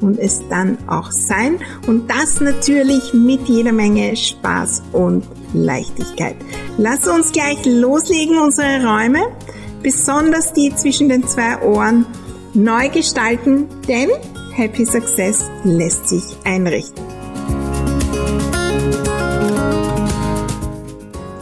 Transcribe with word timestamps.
und 0.00 0.18
es 0.18 0.40
dann 0.48 0.78
auch 0.86 1.10
sein. 1.10 1.58
Und 1.86 2.10
das 2.10 2.40
natürlich 2.40 3.12
mit 3.14 3.48
jeder 3.48 3.72
Menge 3.72 4.16
Spaß 4.16 4.82
und 4.92 5.24
Leichtigkeit. 5.52 6.36
Lass 6.78 7.06
uns 7.06 7.32
gleich 7.32 7.64
loslegen, 7.64 8.38
unsere 8.38 8.84
Räume, 8.84 9.20
besonders 9.82 10.52
die 10.52 10.74
zwischen 10.74 11.08
den 11.08 11.26
zwei 11.26 11.60
Ohren, 11.62 12.06
neu 12.54 12.88
gestalten, 12.88 13.66
denn 13.86 14.10
Happy 14.54 14.86
Success 14.86 15.44
lässt 15.64 16.08
sich 16.08 16.24
einrichten. 16.44 17.04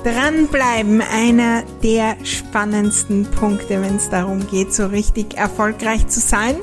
Dranbleiben, 0.05 1.00
einer 1.00 1.62
der 1.83 2.16
spannendsten 2.25 3.25
Punkte, 3.25 3.80
wenn 3.80 3.97
es 3.97 4.11
darum 4.11 4.47
geht, 4.47 4.75
so 4.75 4.86
richtig 4.86 5.34
erfolgreich 5.39 6.06
zu 6.09 6.20
sein. 6.20 6.56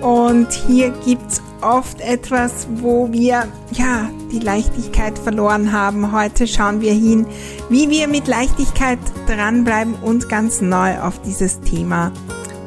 Und 0.00 0.52
hier 0.52 0.90
gibt's 1.04 1.42
oft 1.60 2.00
etwas, 2.00 2.68
wo 2.76 3.10
wir 3.12 3.48
ja 3.72 4.10
die 4.30 4.38
Leichtigkeit 4.38 5.18
verloren 5.18 5.72
haben. 5.72 6.12
Heute 6.12 6.46
schauen 6.46 6.80
wir 6.80 6.92
hin, 6.92 7.26
wie 7.68 7.90
wir 7.90 8.06
mit 8.06 8.28
Leichtigkeit 8.28 9.00
dranbleiben 9.26 9.94
und 9.96 10.28
ganz 10.28 10.60
neu 10.60 11.00
auf 11.00 11.20
dieses 11.22 11.60
Thema 11.60 12.12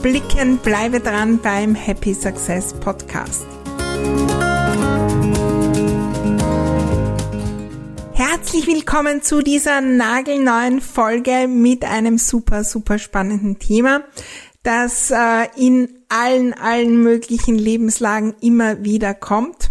blicken. 0.01 0.57
Bleibe 0.57 0.99
dran 0.99 1.39
beim 1.41 1.73
Happy 1.73 2.13
Success 2.13 2.73
Podcast. 2.73 3.45
Herzlich 8.13 8.67
willkommen 8.67 9.21
zu 9.21 9.41
dieser 9.41 9.79
nagelneuen 9.79 10.81
Folge 10.81 11.47
mit 11.47 11.85
einem 11.85 12.17
super, 12.17 12.65
super 12.65 12.99
spannenden 12.99 13.57
Thema 13.57 14.01
das 14.63 15.11
äh, 15.11 15.47
in 15.57 15.89
allen, 16.11 16.53
allen 16.53 17.01
möglichen 17.01 17.57
Lebenslagen 17.57 18.35
immer 18.41 18.83
wieder 18.83 19.13
kommt. 19.13 19.69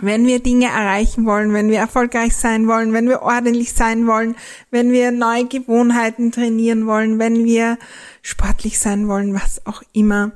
Wenn 0.00 0.26
wir 0.26 0.40
Dinge 0.40 0.66
erreichen 0.66 1.26
wollen, 1.26 1.52
wenn 1.52 1.68
wir 1.68 1.78
erfolgreich 1.78 2.36
sein 2.36 2.68
wollen, 2.68 2.92
wenn 2.92 3.08
wir 3.08 3.22
ordentlich 3.22 3.72
sein 3.72 4.06
wollen, 4.06 4.36
wenn 4.70 4.92
wir 4.92 5.10
neue 5.10 5.46
Gewohnheiten 5.46 6.30
trainieren 6.30 6.86
wollen, 6.86 7.18
wenn 7.18 7.44
wir 7.44 7.76
sportlich 8.22 8.78
sein 8.78 9.08
wollen, 9.08 9.34
was 9.34 9.66
auch 9.66 9.82
immer, 9.92 10.32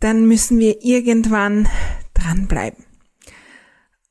dann 0.00 0.26
müssen 0.26 0.58
wir 0.58 0.84
irgendwann 0.84 1.68
dranbleiben. 2.12 2.84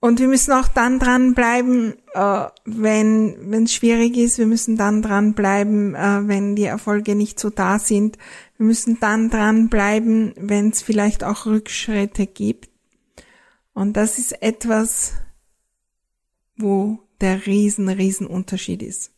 Und 0.04 0.20
wir 0.20 0.28
müssen 0.28 0.52
auch 0.52 0.68
dann 0.68 1.00
dranbleiben, 1.00 1.94
äh, 2.14 2.48
wenn 2.66 3.64
es 3.64 3.74
schwierig 3.74 4.18
ist. 4.18 4.38
Wir 4.38 4.48
müssen 4.48 4.76
dann 4.76 5.02
dranbleiben, 5.02 5.96
äh, 5.96 6.28
wenn 6.28 6.58
die 6.58 6.66
Erfolge 6.66 7.16
nicht 7.16 7.40
so 7.40 7.50
da 7.50 7.80
sind. 7.80 8.18
Wir 8.64 8.68
müssen 8.68 8.98
dann 9.02 9.30
dranbleiben, 9.30 10.36
wenn 10.38 10.70
es 10.70 10.82
vielleicht 10.82 11.26
auch 11.26 11.46
Rückschritte 11.46 12.26
gibt. 12.26 12.70
Und 13.74 13.98
das 13.98 14.18
ist 14.18 14.42
etwas, 14.42 15.16
wo 16.56 17.00
der 17.20 17.46
riesen, 17.46 17.90
riesen 17.90 18.26
Unterschied 18.26 18.82
ist. 18.82 19.12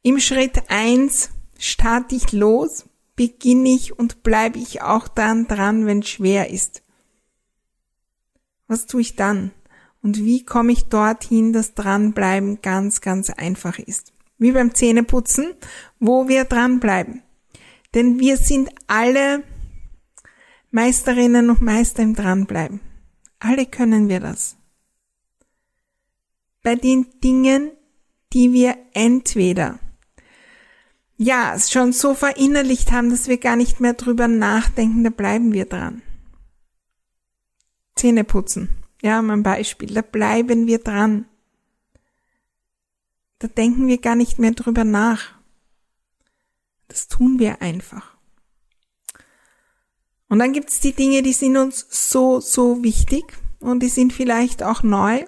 Im 0.00 0.18
Schritt 0.18 0.62
eins 0.68 1.28
starte 1.58 2.14
ich 2.14 2.32
los, 2.32 2.86
beginne 3.16 3.68
ich 3.68 3.98
und 3.98 4.22
bleibe 4.22 4.58
ich 4.58 4.80
auch 4.80 5.08
dann 5.08 5.46
dran, 5.46 5.84
wenn 5.84 6.02
schwer 6.02 6.48
ist. 6.48 6.82
Was 8.66 8.86
tue 8.86 9.02
ich 9.02 9.14
dann? 9.14 9.50
Und 10.00 10.16
wie 10.24 10.42
komme 10.42 10.72
ich 10.72 10.84
dorthin, 10.84 11.52
dass 11.52 11.74
dranbleiben 11.74 12.62
ganz, 12.62 13.02
ganz 13.02 13.28
einfach 13.28 13.78
ist? 13.78 14.14
Wie 14.38 14.52
beim 14.52 14.74
Zähneputzen, 14.74 15.52
wo 16.00 16.28
wir 16.28 16.46
dranbleiben. 16.46 17.22
Denn 17.94 18.18
wir 18.18 18.36
sind 18.36 18.70
alle 18.86 19.42
Meisterinnen 20.70 21.50
und 21.50 21.62
Meister 21.62 22.02
im 22.02 22.14
Dranbleiben. 22.14 22.80
Alle 23.38 23.66
können 23.66 24.08
wir 24.08 24.20
das. 24.20 24.56
Bei 26.62 26.74
den 26.74 27.06
Dingen, 27.22 27.70
die 28.32 28.52
wir 28.52 28.76
entweder 28.92 29.78
ja, 31.20 31.58
schon 31.58 31.92
so 31.92 32.14
verinnerlicht 32.14 32.92
haben, 32.92 33.10
dass 33.10 33.26
wir 33.26 33.38
gar 33.38 33.56
nicht 33.56 33.80
mehr 33.80 33.94
drüber 33.94 34.28
nachdenken, 34.28 35.02
da 35.02 35.10
bleiben 35.10 35.52
wir 35.52 35.66
dran. 35.66 36.00
Zähne 37.96 38.22
putzen. 38.22 38.68
Ja, 39.02 39.20
mein 39.20 39.42
Beispiel, 39.42 39.92
da 39.92 40.02
bleiben 40.02 40.68
wir 40.68 40.78
dran. 40.78 41.26
Da 43.40 43.48
denken 43.48 43.88
wir 43.88 43.98
gar 43.98 44.14
nicht 44.14 44.38
mehr 44.38 44.52
drüber 44.52 44.84
nach. 44.84 45.37
Das 46.88 47.08
tun 47.08 47.38
wir 47.38 47.62
einfach. 47.62 48.16
Und 50.28 50.40
dann 50.40 50.52
gibt's 50.52 50.80
die 50.80 50.92
Dinge, 50.92 51.22
die 51.22 51.32
sind 51.32 51.56
uns 51.56 51.86
so, 51.90 52.40
so 52.40 52.82
wichtig 52.82 53.24
und 53.60 53.82
die 53.82 53.88
sind 53.88 54.12
vielleicht 54.12 54.62
auch 54.62 54.82
neu. 54.82 55.24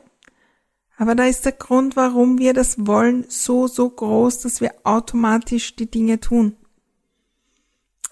Aber 0.97 1.15
da 1.15 1.25
ist 1.25 1.47
der 1.47 1.53
Grund, 1.53 1.97
warum 1.97 2.38
wir 2.38 2.53
das 2.53 2.87
wollen, 2.87 3.25
so, 3.28 3.66
so 3.66 3.88
groß, 3.88 4.41
dass 4.41 4.60
wir 4.60 4.75
automatisch 4.84 5.75
die 5.75 5.91
Dinge 5.91 6.21
tun. 6.21 6.56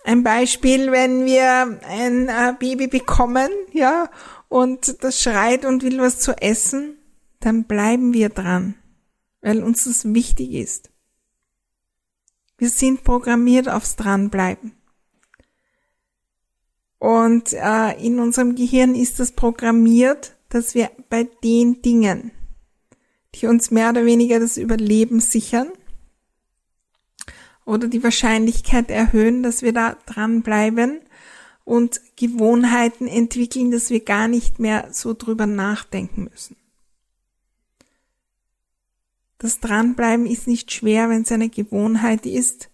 Ein 0.04 0.22
Beispiel, 0.22 0.90
wenn 0.90 1.26
wir 1.26 1.80
ein 1.86 2.28
äh, 2.28 2.54
Baby 2.58 2.86
bekommen, 2.86 3.50
ja, 3.72 4.10
und 4.48 5.04
das 5.04 5.20
schreit 5.20 5.66
und 5.66 5.82
will 5.82 5.98
was 5.98 6.18
zu 6.20 6.32
essen, 6.40 6.96
dann 7.40 7.64
bleiben 7.64 8.14
wir 8.14 8.30
dran, 8.30 8.74
weil 9.42 9.62
uns 9.62 9.84
das 9.84 10.14
wichtig 10.14 10.52
ist. 10.52 10.90
Wir 12.58 12.68
sind 12.68 13.04
programmiert 13.04 13.68
aufs 13.68 13.96
Dranbleiben. 13.96 14.72
Und 16.98 17.52
äh, 17.52 17.92
in 18.04 18.18
unserem 18.18 18.56
Gehirn 18.56 18.94
ist 18.94 19.20
das 19.20 19.32
programmiert, 19.32 20.36
dass 20.48 20.74
wir 20.74 20.90
bei 21.08 21.28
den 21.44 21.80
Dingen, 21.82 22.32
die 23.36 23.46
uns 23.46 23.70
mehr 23.70 23.90
oder 23.90 24.04
weniger 24.04 24.40
das 24.40 24.56
Überleben 24.56 25.20
sichern 25.20 25.68
oder 27.64 27.86
die 27.86 28.02
Wahrscheinlichkeit 28.02 28.90
erhöhen, 28.90 29.42
dass 29.42 29.62
wir 29.62 29.72
da 29.72 29.96
dranbleiben, 30.06 31.00
und 31.68 32.00
Gewohnheiten 32.16 33.06
entwickeln, 33.06 33.70
dass 33.70 33.90
wir 33.90 34.00
gar 34.00 34.26
nicht 34.26 34.58
mehr 34.58 34.88
so 34.90 35.12
drüber 35.12 35.46
nachdenken 35.46 36.24
müssen. 36.32 36.56
Das 39.38 39.60
Dranbleiben 39.60 40.26
ist 40.26 40.48
nicht 40.48 40.72
schwer, 40.72 41.08
wenn 41.08 41.22
es 41.22 41.32
eine 41.32 41.48
Gewohnheit 41.48 42.26
ist. 42.26 42.70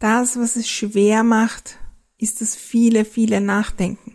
Das, 0.00 0.36
was 0.36 0.56
es 0.56 0.68
schwer 0.68 1.22
macht, 1.22 1.78
ist 2.18 2.40
das 2.40 2.56
viele, 2.56 3.04
viele 3.04 3.40
Nachdenken. 3.40 4.13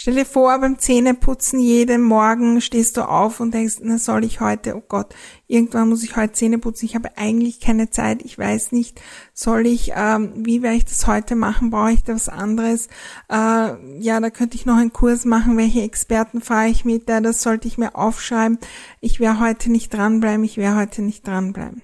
Stell 0.00 0.14
dir 0.14 0.26
vor, 0.26 0.56
beim 0.60 0.78
Zähneputzen 0.78 1.58
jeden 1.58 2.02
Morgen 2.02 2.60
stehst 2.60 2.96
du 2.96 3.02
auf 3.02 3.40
und 3.40 3.52
denkst, 3.52 3.78
na 3.82 3.98
soll 3.98 4.22
ich 4.22 4.40
heute, 4.40 4.76
oh 4.76 4.82
Gott, 4.86 5.12
irgendwann 5.48 5.88
muss 5.88 6.04
ich 6.04 6.14
heute 6.14 6.34
Zähne 6.34 6.58
putzen, 6.58 6.84
ich 6.84 6.94
habe 6.94 7.18
eigentlich 7.18 7.58
keine 7.58 7.90
Zeit, 7.90 8.22
ich 8.22 8.38
weiß 8.38 8.70
nicht, 8.70 9.00
soll 9.34 9.66
ich, 9.66 9.90
ähm, 9.96 10.34
wie 10.36 10.62
werde 10.62 10.76
ich 10.76 10.84
das 10.84 11.08
heute 11.08 11.34
machen, 11.34 11.70
brauche 11.70 11.90
ich 11.90 12.04
da 12.04 12.14
was 12.14 12.28
anderes? 12.28 12.86
Äh, 13.28 13.98
ja, 13.98 14.20
da 14.20 14.30
könnte 14.30 14.54
ich 14.54 14.66
noch 14.66 14.76
einen 14.76 14.92
Kurs 14.92 15.24
machen, 15.24 15.56
welche 15.56 15.82
Experten 15.82 16.42
fahre 16.42 16.68
ich 16.68 16.84
mit, 16.84 17.08
da, 17.08 17.20
das 17.20 17.42
sollte 17.42 17.66
ich 17.66 17.76
mir 17.76 17.96
aufschreiben, 17.96 18.58
ich 19.00 19.18
werde 19.18 19.40
heute 19.40 19.68
nicht 19.68 19.92
dranbleiben, 19.92 20.44
ich 20.44 20.58
werde 20.58 20.76
heute 20.76 21.02
nicht 21.02 21.26
dranbleiben. 21.26 21.82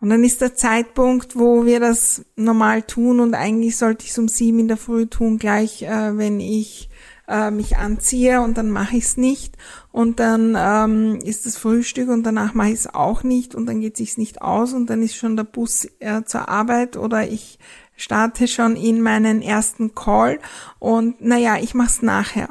Und 0.00 0.08
dann 0.08 0.24
ist 0.24 0.40
der 0.40 0.54
Zeitpunkt, 0.54 1.38
wo 1.38 1.66
wir 1.66 1.78
das 1.78 2.24
normal 2.34 2.82
tun 2.82 3.20
und 3.20 3.34
eigentlich 3.34 3.76
sollte 3.76 4.04
ich 4.04 4.12
es 4.12 4.18
um 4.18 4.28
sieben 4.28 4.60
in 4.60 4.68
der 4.68 4.78
Früh 4.78 5.06
tun, 5.06 5.38
gleich 5.38 5.82
äh, 5.82 6.16
wenn 6.16 6.40
ich 6.40 6.88
äh, 7.28 7.50
mich 7.50 7.76
anziehe 7.76 8.40
und 8.40 8.56
dann 8.56 8.70
mache 8.70 8.96
ich 8.96 9.04
es 9.04 9.16
nicht 9.18 9.56
und 9.92 10.18
dann 10.18 10.56
ähm, 10.58 11.18
ist 11.22 11.44
das 11.44 11.58
Frühstück 11.58 12.08
und 12.08 12.24
danach 12.24 12.54
mache 12.54 12.70
ich 12.70 12.80
es 12.80 12.94
auch 12.94 13.22
nicht 13.22 13.54
und 13.54 13.66
dann 13.66 13.80
geht 13.80 13.98
sich's 13.98 14.16
nicht 14.16 14.40
aus 14.40 14.72
und 14.72 14.88
dann 14.88 15.02
ist 15.02 15.16
schon 15.16 15.36
der 15.36 15.44
Bus 15.44 15.86
äh, 16.00 16.24
zur 16.24 16.48
Arbeit 16.48 16.96
oder 16.96 17.28
ich 17.28 17.58
starte 17.94 18.48
schon 18.48 18.76
in 18.76 19.02
meinen 19.02 19.42
ersten 19.42 19.94
Call 19.94 20.40
und 20.78 21.20
naja, 21.20 21.58
ich 21.60 21.74
mache 21.74 21.88
es 21.88 22.02
nachher. 22.02 22.48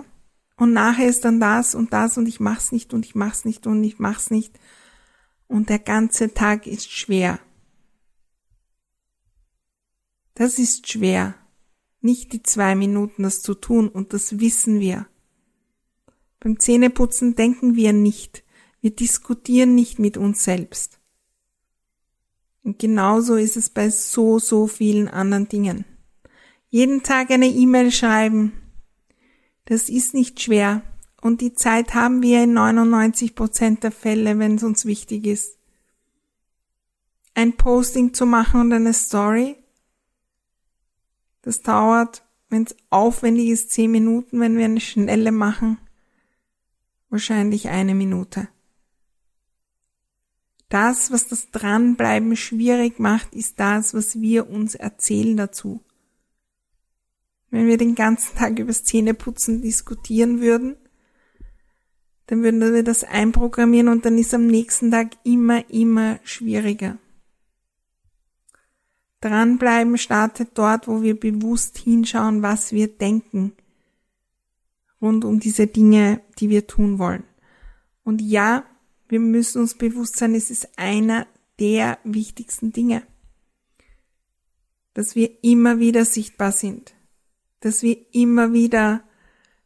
Und 0.56 0.74
nachher 0.74 1.08
ist 1.08 1.26
dann 1.26 1.40
das 1.40 1.74
und 1.74 1.94
das 1.94 2.18
und 2.18 2.28
ich 2.28 2.40
mach's 2.40 2.72
nicht 2.72 2.94
und 2.94 3.06
ich 3.06 3.16
mach's 3.16 3.44
nicht 3.46 3.66
und 3.66 3.84
ich 3.84 3.98
mach's 3.98 4.30
nicht 4.30 4.60
und 5.50 5.68
der 5.68 5.80
ganze 5.80 6.34
Tag 6.34 6.66
ist 6.66 6.90
schwer. 6.90 7.40
Das 10.36 10.58
ist 10.58 10.88
schwer, 10.88 11.36
nicht 12.00 12.32
die 12.32 12.44
zwei 12.44 12.76
Minuten 12.76 13.24
das 13.24 13.42
zu 13.42 13.56
tun 13.56 13.90
und 13.90 14.14
das 14.14 14.40
wissen 14.40 14.80
wir. 14.80 15.08
Beim 16.40 16.58
Zähneputzen 16.58 17.36
denken 17.36 17.76
wir 17.76 17.92
nicht. 17.92 18.46
Wir 18.80 18.96
diskutieren 18.96 19.76
nicht 19.76 20.00
mit 20.00 20.16
uns 20.16 20.46
selbst. 20.46 21.00
Und 22.64 22.80
genauso 22.80 23.36
ist 23.36 23.58
es 23.58 23.70
bei 23.70 23.90
so, 23.90 24.40
so 24.40 24.68
vielen 24.68 25.10
anderen 25.10 25.50
Dingen. 25.50 25.84
Jeden 26.70 27.04
Tag 27.04 27.32
eine 27.32 27.48
E-Mail 27.48 27.92
schreiben. 27.92 28.54
Das 29.66 29.90
ist 29.90 30.14
nicht 30.14 30.40
schwer. 30.40 30.84
Und 31.22 31.42
die 31.42 31.54
Zeit 31.54 31.94
haben 31.94 32.22
wir 32.22 32.44
in 32.44 32.54
99 32.54 33.36
Prozent 33.36 33.84
der 33.84 33.92
Fälle, 33.92 34.40
wenn 34.40 34.56
es 34.56 34.64
uns 34.64 34.86
wichtig 34.86 35.26
ist. 35.26 35.58
Ein 37.34 37.58
Posting 37.58 38.14
zu 38.14 38.26
machen 38.26 38.62
und 38.62 38.74
eine 38.74 38.94
Story. 38.94 39.58
Das 41.42 41.62
dauert, 41.62 42.24
wenn 42.50 42.64
es 42.64 42.76
aufwendig 42.90 43.50
ist, 43.50 43.72
zehn 43.72 43.92
Minuten, 43.92 44.40
wenn 44.40 44.58
wir 44.58 44.66
eine 44.66 44.80
schnelle 44.80 45.32
machen. 45.32 45.78
Wahrscheinlich 47.10 47.70
eine 47.70 47.96
Minute. 47.96 48.48
Das, 50.70 51.12
was 51.12 51.28
das 51.28 51.50
Dranbleiben 51.50 52.36
schwierig 52.36 53.00
macht, 53.00 53.34
ist 53.34 53.60
das, 53.60 53.94
was 53.94 54.22
wir 54.22 54.50
uns 54.50 54.76
erzählen 54.76 55.36
dazu. 55.36 55.82
Wenn 57.50 57.68
wir 57.68 57.78
den 57.78 57.96
ganzen 57.96 58.36
Tag 58.38 58.60
übers 58.60 58.84
Zähneputzen 58.84 59.64
diskutieren 59.64 60.40
würden, 60.40 60.76
dann 62.30 62.44
würden 62.44 62.62
wir 62.62 62.84
das 62.84 63.04
einprogrammieren 63.04 63.88
und 63.88 64.06
dann 64.06 64.20
ist 64.20 64.36
am 64.36 64.46
nächsten 64.46 64.92
Tag 64.92 65.18
immer, 65.24 65.68
immer 65.72 66.20
schwieriger. 66.24 67.00
Dranbleiben 69.20 69.98
startet 69.98 70.52
dort, 70.54 70.88
wo 70.88 71.02
wir 71.02 71.20
bewusst 71.20 71.80
hinschauen, 71.80 72.44
was 72.44 72.72
wir 72.72 72.88
denken 72.88 73.54
rund 75.02 75.26
um 75.26 75.40
diese 75.40 75.66
Dinge, 75.66 76.22
die 76.38 76.50
wir 76.50 76.68
tun 76.68 77.00
wollen. 77.00 77.24
Und 78.04 78.22
ja, 78.22 78.64
wir 79.08 79.20
müssen 79.20 79.62
uns 79.62 79.74
bewusst 79.74 80.18
sein, 80.18 80.36
es 80.36 80.52
ist 80.52 80.78
einer 80.78 81.26
der 81.58 81.98
wichtigsten 82.04 82.72
Dinge, 82.72 83.02
dass 84.94 85.16
wir 85.16 85.44
immer 85.44 85.80
wieder 85.80 86.06
sichtbar 86.06 86.52
sind, 86.52 86.94
dass 87.62 87.82
wir 87.82 87.98
immer 88.14 88.54
wieder 88.54 89.04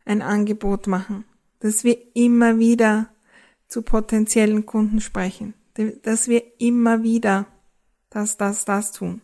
ein 0.05 0.21
Angebot 0.21 0.87
machen, 0.87 1.25
dass 1.63 1.85
wir 1.85 1.97
immer 2.13 2.59
wieder 2.59 3.07
zu 3.69 3.83
potenziellen 3.83 4.65
Kunden 4.65 4.99
sprechen, 4.99 5.53
dass 6.01 6.27
wir 6.27 6.43
immer 6.59 7.03
wieder 7.03 7.47
das, 8.09 8.35
das, 8.35 8.65
das 8.65 8.91
tun. 8.91 9.21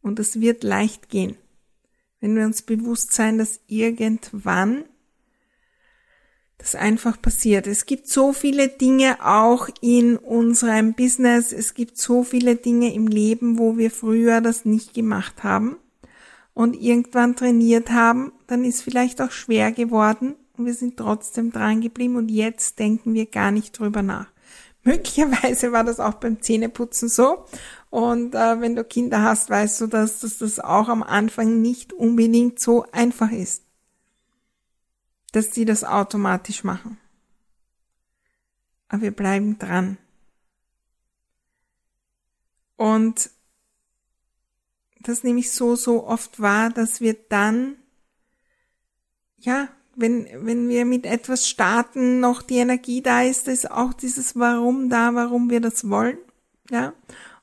Und 0.00 0.20
es 0.20 0.40
wird 0.40 0.62
leicht 0.62 1.08
gehen, 1.08 1.36
wenn 2.20 2.36
wir 2.36 2.44
uns 2.44 2.62
bewusst 2.62 3.12
sein, 3.12 3.36
dass 3.36 3.58
irgendwann 3.66 4.84
das 6.56 6.76
einfach 6.76 7.20
passiert. 7.20 7.66
Es 7.66 7.84
gibt 7.84 8.06
so 8.06 8.32
viele 8.32 8.68
Dinge 8.68 9.26
auch 9.26 9.68
in 9.80 10.16
unserem 10.16 10.94
Business, 10.94 11.52
es 11.52 11.74
gibt 11.74 11.98
so 11.98 12.22
viele 12.22 12.54
Dinge 12.54 12.94
im 12.94 13.08
Leben, 13.08 13.58
wo 13.58 13.76
wir 13.76 13.90
früher 13.90 14.40
das 14.40 14.64
nicht 14.64 14.94
gemacht 14.94 15.42
haben 15.42 15.78
und 16.58 16.74
irgendwann 16.74 17.36
trainiert 17.36 17.90
haben, 17.90 18.32
dann 18.48 18.64
ist 18.64 18.82
vielleicht 18.82 19.22
auch 19.22 19.30
schwer 19.30 19.70
geworden 19.70 20.34
und 20.56 20.66
wir 20.66 20.74
sind 20.74 20.96
trotzdem 20.96 21.52
dran 21.52 21.80
geblieben 21.80 22.16
und 22.16 22.32
jetzt 22.32 22.80
denken 22.80 23.14
wir 23.14 23.26
gar 23.26 23.52
nicht 23.52 23.78
drüber 23.78 24.02
nach. 24.02 24.26
Möglicherweise 24.82 25.70
war 25.70 25.84
das 25.84 26.00
auch 26.00 26.14
beim 26.14 26.42
Zähneputzen 26.42 27.08
so. 27.08 27.44
Und 27.90 28.34
äh, 28.34 28.60
wenn 28.60 28.74
du 28.74 28.82
Kinder 28.82 29.22
hast, 29.22 29.50
weißt 29.50 29.82
du, 29.82 29.86
dass, 29.86 30.18
dass 30.18 30.38
das 30.38 30.58
auch 30.58 30.88
am 30.88 31.04
Anfang 31.04 31.62
nicht 31.62 31.92
unbedingt 31.92 32.58
so 32.58 32.84
einfach 32.90 33.30
ist, 33.30 33.62
dass 35.30 35.54
sie 35.54 35.64
das 35.64 35.84
automatisch 35.84 36.64
machen. 36.64 36.98
Aber 38.88 39.02
wir 39.02 39.12
bleiben 39.12 39.60
dran. 39.60 39.96
Und 42.74 43.30
das 45.00 45.22
nehme 45.22 45.40
ich 45.40 45.52
so, 45.52 45.76
so 45.76 46.06
oft 46.06 46.40
wahr, 46.40 46.70
dass 46.70 47.00
wir 47.00 47.14
dann, 47.28 47.76
ja, 49.38 49.68
wenn, 49.96 50.28
wenn 50.46 50.68
wir 50.68 50.84
mit 50.84 51.06
etwas 51.06 51.48
starten, 51.48 52.20
noch 52.20 52.42
die 52.42 52.58
Energie 52.58 53.02
da 53.02 53.22
ist, 53.22 53.48
ist 53.48 53.70
auch 53.70 53.92
dieses 53.92 54.36
Warum 54.36 54.88
da, 54.88 55.14
warum 55.14 55.50
wir 55.50 55.60
das 55.60 55.88
wollen, 55.88 56.18
ja. 56.70 56.94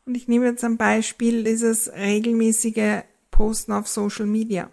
Und 0.05 0.15
ich 0.15 0.27
nehme 0.27 0.45
jetzt 0.45 0.63
ein 0.63 0.77
Beispiel 0.77 1.43
dieses 1.43 1.91
regelmäßige 1.91 3.01
Posten 3.31 3.71
auf 3.71 3.87
Social 3.87 4.27
Media. 4.27 4.69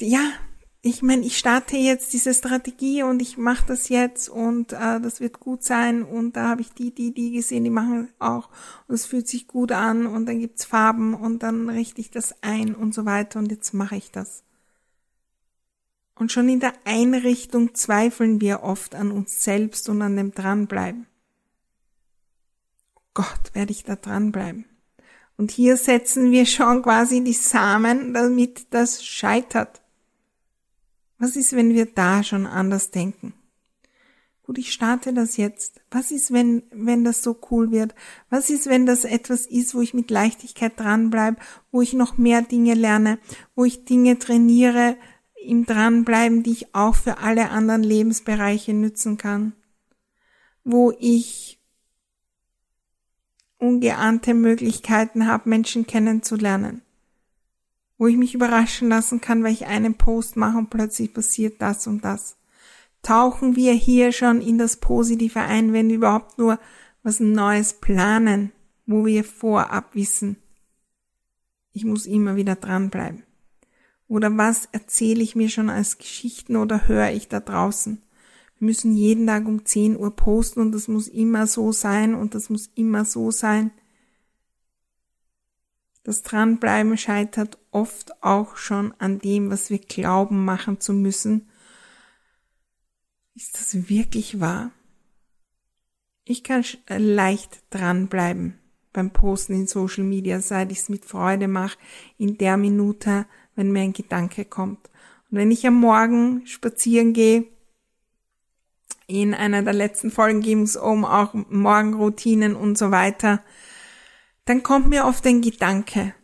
Ja, 0.00 0.32
ich 0.82 1.02
meine, 1.02 1.26
ich 1.26 1.36
starte 1.36 1.76
jetzt 1.76 2.12
diese 2.14 2.32
Strategie 2.32 3.02
und 3.02 3.20
ich 3.20 3.36
mache 3.36 3.66
das 3.66 3.90
jetzt 3.90 4.30
und 4.30 4.72
äh, 4.72 5.00
das 5.00 5.20
wird 5.20 5.38
gut 5.38 5.62
sein 5.62 6.02
und 6.02 6.36
da 6.36 6.48
habe 6.48 6.62
ich 6.62 6.72
die, 6.72 6.94
die, 6.94 7.12
die 7.12 7.32
gesehen, 7.32 7.64
die 7.64 7.70
machen 7.70 8.08
auch 8.18 8.48
und 8.88 8.94
es 8.94 9.04
fühlt 9.04 9.28
sich 9.28 9.46
gut 9.46 9.72
an 9.72 10.06
und 10.06 10.24
dann 10.24 10.40
gibt's 10.40 10.64
Farben 10.64 11.12
und 11.14 11.42
dann 11.42 11.68
richte 11.68 12.00
ich 12.00 12.10
das 12.10 12.34
ein 12.40 12.74
und 12.74 12.94
so 12.94 13.04
weiter 13.04 13.38
und 13.38 13.50
jetzt 13.50 13.74
mache 13.74 13.96
ich 13.96 14.10
das. 14.10 14.42
Und 16.14 16.32
schon 16.32 16.48
in 16.48 16.60
der 16.60 16.74
Einrichtung 16.84 17.74
zweifeln 17.74 18.40
wir 18.40 18.62
oft 18.62 18.94
an 18.94 19.10
uns 19.10 19.42
selbst 19.42 19.88
und 19.88 20.00
an 20.00 20.16
dem 20.16 20.32
Dranbleiben. 20.32 21.06
Gott, 23.12 23.54
werde 23.54 23.72
ich 23.72 23.84
da 23.84 23.96
dranbleiben? 23.96 24.64
Und 25.36 25.50
hier 25.50 25.76
setzen 25.76 26.30
wir 26.30 26.46
schon 26.46 26.82
quasi 26.82 27.24
die 27.24 27.32
Samen, 27.32 28.14
damit 28.14 28.66
das 28.70 29.04
scheitert. 29.04 29.79
Was 31.20 31.36
ist, 31.36 31.52
wenn 31.52 31.74
wir 31.74 31.84
da 31.84 32.22
schon 32.24 32.46
anders 32.46 32.90
denken? 32.90 33.34
Gut, 34.42 34.56
ich 34.56 34.72
starte 34.72 35.12
das 35.12 35.36
jetzt. 35.36 35.82
Was 35.90 36.10
ist, 36.10 36.32
wenn, 36.32 36.62
wenn 36.72 37.04
das 37.04 37.22
so 37.22 37.38
cool 37.50 37.70
wird? 37.70 37.94
Was 38.30 38.48
ist, 38.48 38.66
wenn 38.66 38.86
das 38.86 39.04
etwas 39.04 39.44
ist, 39.46 39.74
wo 39.74 39.82
ich 39.82 39.92
mit 39.92 40.10
Leichtigkeit 40.10 40.80
dranbleibe, 40.80 41.36
wo 41.70 41.82
ich 41.82 41.92
noch 41.92 42.16
mehr 42.16 42.40
Dinge 42.40 42.72
lerne, 42.72 43.18
wo 43.54 43.66
ich 43.66 43.84
Dinge 43.84 44.18
trainiere 44.18 44.96
im 45.44 45.66
Dranbleiben, 45.66 46.42
die 46.42 46.52
ich 46.52 46.74
auch 46.74 46.96
für 46.96 47.18
alle 47.18 47.50
anderen 47.50 47.82
Lebensbereiche 47.82 48.72
nützen 48.72 49.18
kann? 49.18 49.52
Wo 50.64 50.90
ich 50.98 51.60
ungeahnte 53.58 54.32
Möglichkeiten 54.32 55.26
habe, 55.26 55.50
Menschen 55.50 55.86
kennenzulernen? 55.86 56.80
Wo 58.00 58.06
ich 58.06 58.16
mich 58.16 58.34
überraschen 58.34 58.88
lassen 58.88 59.20
kann, 59.20 59.44
weil 59.44 59.52
ich 59.52 59.66
einen 59.66 59.92
Post 59.92 60.34
mache 60.38 60.56
und 60.56 60.70
plötzlich 60.70 61.12
passiert 61.12 61.60
das 61.60 61.86
und 61.86 62.02
das. 62.02 62.38
Tauchen 63.02 63.56
wir 63.56 63.74
hier 63.74 64.12
schon 64.12 64.40
in 64.40 64.56
das 64.56 64.78
Positive 64.78 65.40
ein, 65.40 65.74
wenn 65.74 65.90
wir 65.90 65.96
überhaupt 65.96 66.38
nur 66.38 66.58
was 67.02 67.20
Neues 67.20 67.74
planen, 67.74 68.52
wo 68.86 69.04
wir 69.04 69.22
vorab 69.22 69.94
wissen, 69.94 70.36
ich 71.74 71.84
muss 71.84 72.06
immer 72.06 72.36
wieder 72.36 72.56
dranbleiben. 72.56 73.22
Oder 74.08 74.34
was 74.34 74.66
erzähle 74.72 75.22
ich 75.22 75.36
mir 75.36 75.50
schon 75.50 75.68
als 75.68 75.98
Geschichten 75.98 76.56
oder 76.56 76.88
höre 76.88 77.10
ich 77.10 77.28
da 77.28 77.38
draußen? 77.38 78.00
Wir 78.58 78.64
müssen 78.64 78.96
jeden 78.96 79.26
Tag 79.26 79.46
um 79.46 79.66
10 79.66 79.98
Uhr 79.98 80.16
posten 80.16 80.60
und 80.60 80.72
das 80.72 80.88
muss 80.88 81.06
immer 81.06 81.46
so 81.46 81.70
sein 81.70 82.14
und 82.14 82.34
das 82.34 82.48
muss 82.48 82.70
immer 82.74 83.04
so 83.04 83.30
sein. 83.30 83.72
Das 86.02 86.22
Dranbleiben 86.22 86.96
scheitert 86.96 87.59
oft 87.70 88.22
auch 88.22 88.56
schon 88.56 88.94
an 88.98 89.18
dem, 89.18 89.50
was 89.50 89.70
wir 89.70 89.78
glauben 89.78 90.44
machen 90.44 90.80
zu 90.80 90.92
müssen. 90.92 91.48
Ist 93.34 93.54
das 93.54 93.88
wirklich 93.88 94.40
wahr? 94.40 94.72
Ich 96.24 96.44
kann 96.44 96.64
äh, 96.86 96.98
leicht 96.98 97.62
dranbleiben 97.70 98.58
beim 98.92 99.12
Posten 99.12 99.54
in 99.54 99.66
Social 99.66 100.04
Media, 100.04 100.40
seit 100.40 100.72
ich 100.72 100.78
es 100.78 100.88
mit 100.88 101.04
Freude 101.04 101.48
mache, 101.48 101.78
in 102.18 102.38
der 102.38 102.56
Minute, 102.56 103.26
wenn 103.54 103.72
mir 103.72 103.82
ein 103.82 103.92
Gedanke 103.92 104.44
kommt. 104.44 104.90
Und 105.30 105.38
wenn 105.38 105.50
ich 105.50 105.66
am 105.66 105.74
Morgen 105.74 106.46
spazieren 106.46 107.12
gehe, 107.12 107.46
in 109.06 109.34
einer 109.34 109.62
der 109.62 109.72
letzten 109.72 110.10
Folgen 110.10 110.40
ging 110.40 110.62
es 110.62 110.76
um 110.76 111.04
auch 111.04 111.34
Morgenroutinen 111.34 112.54
und 112.54 112.78
so 112.78 112.90
weiter, 112.90 113.42
dann 114.44 114.62
kommt 114.62 114.88
mir 114.88 115.04
oft 115.04 115.26
ein 115.26 115.40
Gedanke. 115.40 116.14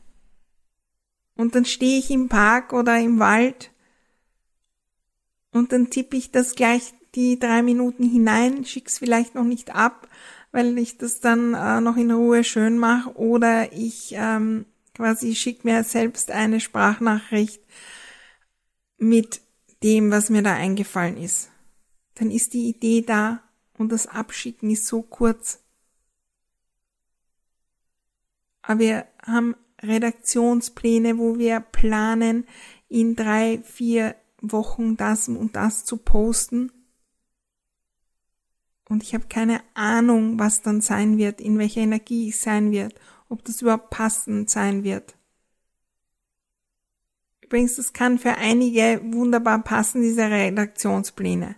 Und 1.37 1.55
dann 1.55 1.64
stehe 1.64 1.99
ich 1.99 2.11
im 2.11 2.28
Park 2.28 2.73
oder 2.73 2.99
im 2.99 3.19
Wald 3.19 3.71
und 5.57 5.73
dann 5.73 5.90
tippe 5.90 6.16
ich 6.16 6.31
das 6.31 6.55
gleich 6.55 6.93
die 7.14 7.38
drei 7.38 7.62
Minuten 7.62 8.05
hinein, 8.05 8.64
schick's 8.64 8.99
vielleicht 8.99 9.35
noch 9.35 9.45
nicht 9.45 9.75
ab, 9.75 10.09
weil 10.52 10.76
ich 10.78 10.99
das 10.99 11.21
dann 11.21 11.55
äh, 11.55 11.81
noch 11.81 11.97
in 11.97 12.11
Ruhe 12.11 12.45
schön 12.45 12.78
mache 12.78 13.16
oder 13.16 13.73
ich 13.73 14.12
ähm, 14.12 14.66
quasi 14.95 15.35
schick 15.35 15.64
mir 15.64 15.83
selbst 15.83 16.31
eine 16.31 16.61
Sprachnachricht 16.61 17.62
mit 18.99 19.40
dem, 19.83 20.11
was 20.11 20.31
mir 20.31 20.43
da 20.43 20.55
eingefallen 20.55 21.16
ist. 21.16 21.50
Dann 22.14 22.31
ist 22.31 22.55
die 22.55 22.69
Idee 22.69 23.02
da 23.02 23.43
und 23.78 23.93
das 23.93 24.07
Abschicken 24.07 24.71
ist 24.71 24.87
so 24.87 25.02
kurz. 25.02 25.61
Aber 28.62 28.81
wir 28.81 29.07
haben 29.23 29.55
Redaktionspläne, 29.83 31.18
wo 31.18 31.38
wir 31.38 31.61
planen, 31.61 32.47
in 32.88 33.16
drei, 33.16 33.61
vier 33.64 34.14
Wochen 34.40 34.97
das 34.97 35.28
und 35.28 35.56
das 35.56 35.85
zu 35.85 35.97
posten. 35.97 36.71
Und 38.88 39.02
ich 39.02 39.14
habe 39.14 39.26
keine 39.28 39.61
Ahnung, 39.75 40.38
was 40.38 40.62
dann 40.62 40.80
sein 40.80 41.18
wird, 41.18 41.40
in 41.40 41.59
welcher 41.59 41.80
Energie 41.80 42.28
ich 42.28 42.38
sein 42.38 42.71
wird, 42.71 42.95
ob 43.28 43.45
das 43.45 43.62
überhaupt 43.62 43.90
passend 43.90 44.49
sein 44.49 44.85
wird. 44.85 45.16
Übrigens, 47.42 47.76
das 47.76 47.92
kann 47.92 48.18
für 48.18 48.37
einige 48.37 49.00
wunderbar 49.04 49.62
passen, 49.62 50.02
diese 50.02 50.30
Redaktionspläne. 50.30 51.56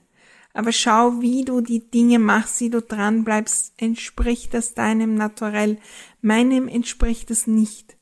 Aber 0.55 0.73
schau, 0.73 1.21
wie 1.21 1.45
du 1.45 1.61
die 1.61 1.91
Dinge 1.91 2.19
machst, 2.19 2.61
wie 2.61 2.71
du 2.71 2.83
dran 2.83 3.25
bleibst, 3.25 3.75
entspricht 3.77 4.55
das 4.55 4.75
deinem 4.75 5.15
Naturell. 5.15 5.79
Meinem 6.21 6.69
entspricht 6.69 7.31
es 7.31 7.47
nicht. 7.47 7.98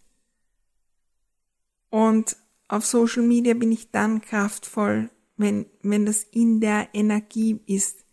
Und 1.91 2.37
auf 2.69 2.85
Social 2.85 3.23
Media 3.23 3.55
bin 3.55 3.73
ich 3.73 3.91
dann 3.91 4.21
kraftvoll, 4.21 5.11
wenn, 5.37 5.67
wenn 5.83 6.07
das 6.07 6.25
in 6.25 6.61
der 6.61 6.89
Energie 6.93 7.61
ist. 7.67 8.05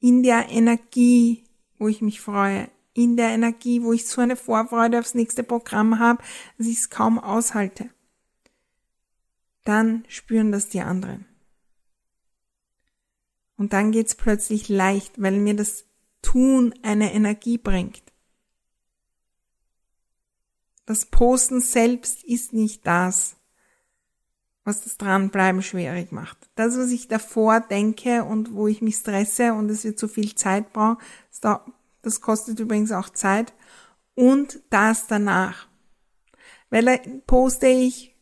In 0.00 0.22
der 0.22 0.48
Energie, 0.48 1.44
wo 1.78 1.88
ich 1.88 2.02
mich 2.02 2.20
freue. 2.20 2.70
In 2.92 3.16
der 3.16 3.30
Energie, 3.30 3.82
wo 3.82 3.92
ich 3.92 4.06
so 4.06 4.20
eine 4.20 4.36
Vorfreude 4.36 4.98
aufs 4.98 5.14
nächste 5.14 5.42
Programm 5.42 5.98
habe, 5.98 6.22
dass 6.58 6.66
ich 6.66 6.78
es 6.78 6.90
kaum 6.90 7.18
aushalte. 7.18 7.90
Dann 9.64 10.04
spüren 10.08 10.52
das 10.52 10.68
die 10.68 10.80
anderen. 10.80 11.26
Und 13.56 13.72
dann 13.74 13.92
geht's 13.92 14.14
plötzlich 14.14 14.68
leicht, 14.68 15.20
weil 15.20 15.38
mir 15.38 15.54
das 15.54 15.84
Tun 16.22 16.74
eine 16.82 17.12
Energie 17.12 17.58
bringt. 17.58 18.09
Das 20.90 21.06
Posten 21.06 21.60
selbst 21.60 22.24
ist 22.24 22.52
nicht 22.52 22.84
das, 22.84 23.36
was 24.64 24.80
das 24.80 24.98
Dranbleiben 24.98 25.62
schwierig 25.62 26.10
macht. 26.10 26.36
Das, 26.56 26.76
was 26.76 26.90
ich 26.90 27.06
davor 27.06 27.60
denke 27.60 28.24
und 28.24 28.54
wo 28.54 28.66
ich 28.66 28.82
mich 28.82 28.96
stresse 28.96 29.54
und 29.54 29.70
es 29.70 29.84
wird 29.84 30.00
zu 30.00 30.08
viel 30.08 30.34
Zeit 30.34 30.72
brauchen, 30.72 30.96
das 32.02 32.20
kostet 32.20 32.58
übrigens 32.58 32.90
auch 32.90 33.08
Zeit, 33.08 33.52
und 34.16 34.58
das 34.70 35.06
danach. 35.06 35.68
Weil 36.70 36.86
da 36.86 36.96
poste 37.24 37.68
ich 37.68 38.16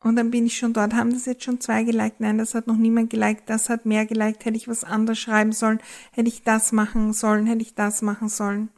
und 0.00 0.16
dann 0.16 0.32
bin 0.32 0.46
ich 0.46 0.58
schon 0.58 0.72
dort. 0.72 0.94
Haben 0.94 1.12
das 1.12 1.26
jetzt 1.26 1.44
schon 1.44 1.60
zwei 1.60 1.84
geliked? 1.84 2.18
Nein, 2.18 2.38
das 2.38 2.56
hat 2.56 2.66
noch 2.66 2.76
niemand 2.76 3.10
geliked. 3.10 3.48
Das 3.48 3.68
hat 3.68 3.86
mehr 3.86 4.04
geliked. 4.04 4.44
Hätte 4.44 4.56
ich 4.56 4.66
was 4.66 4.82
anderes 4.82 5.20
schreiben 5.20 5.52
sollen? 5.52 5.78
Hätte 6.10 6.26
ich 6.28 6.42
das 6.42 6.72
machen 6.72 7.12
sollen? 7.12 7.46
Hätte 7.46 7.62
ich 7.62 7.76
das 7.76 8.02
machen 8.02 8.28
sollen? 8.28 8.68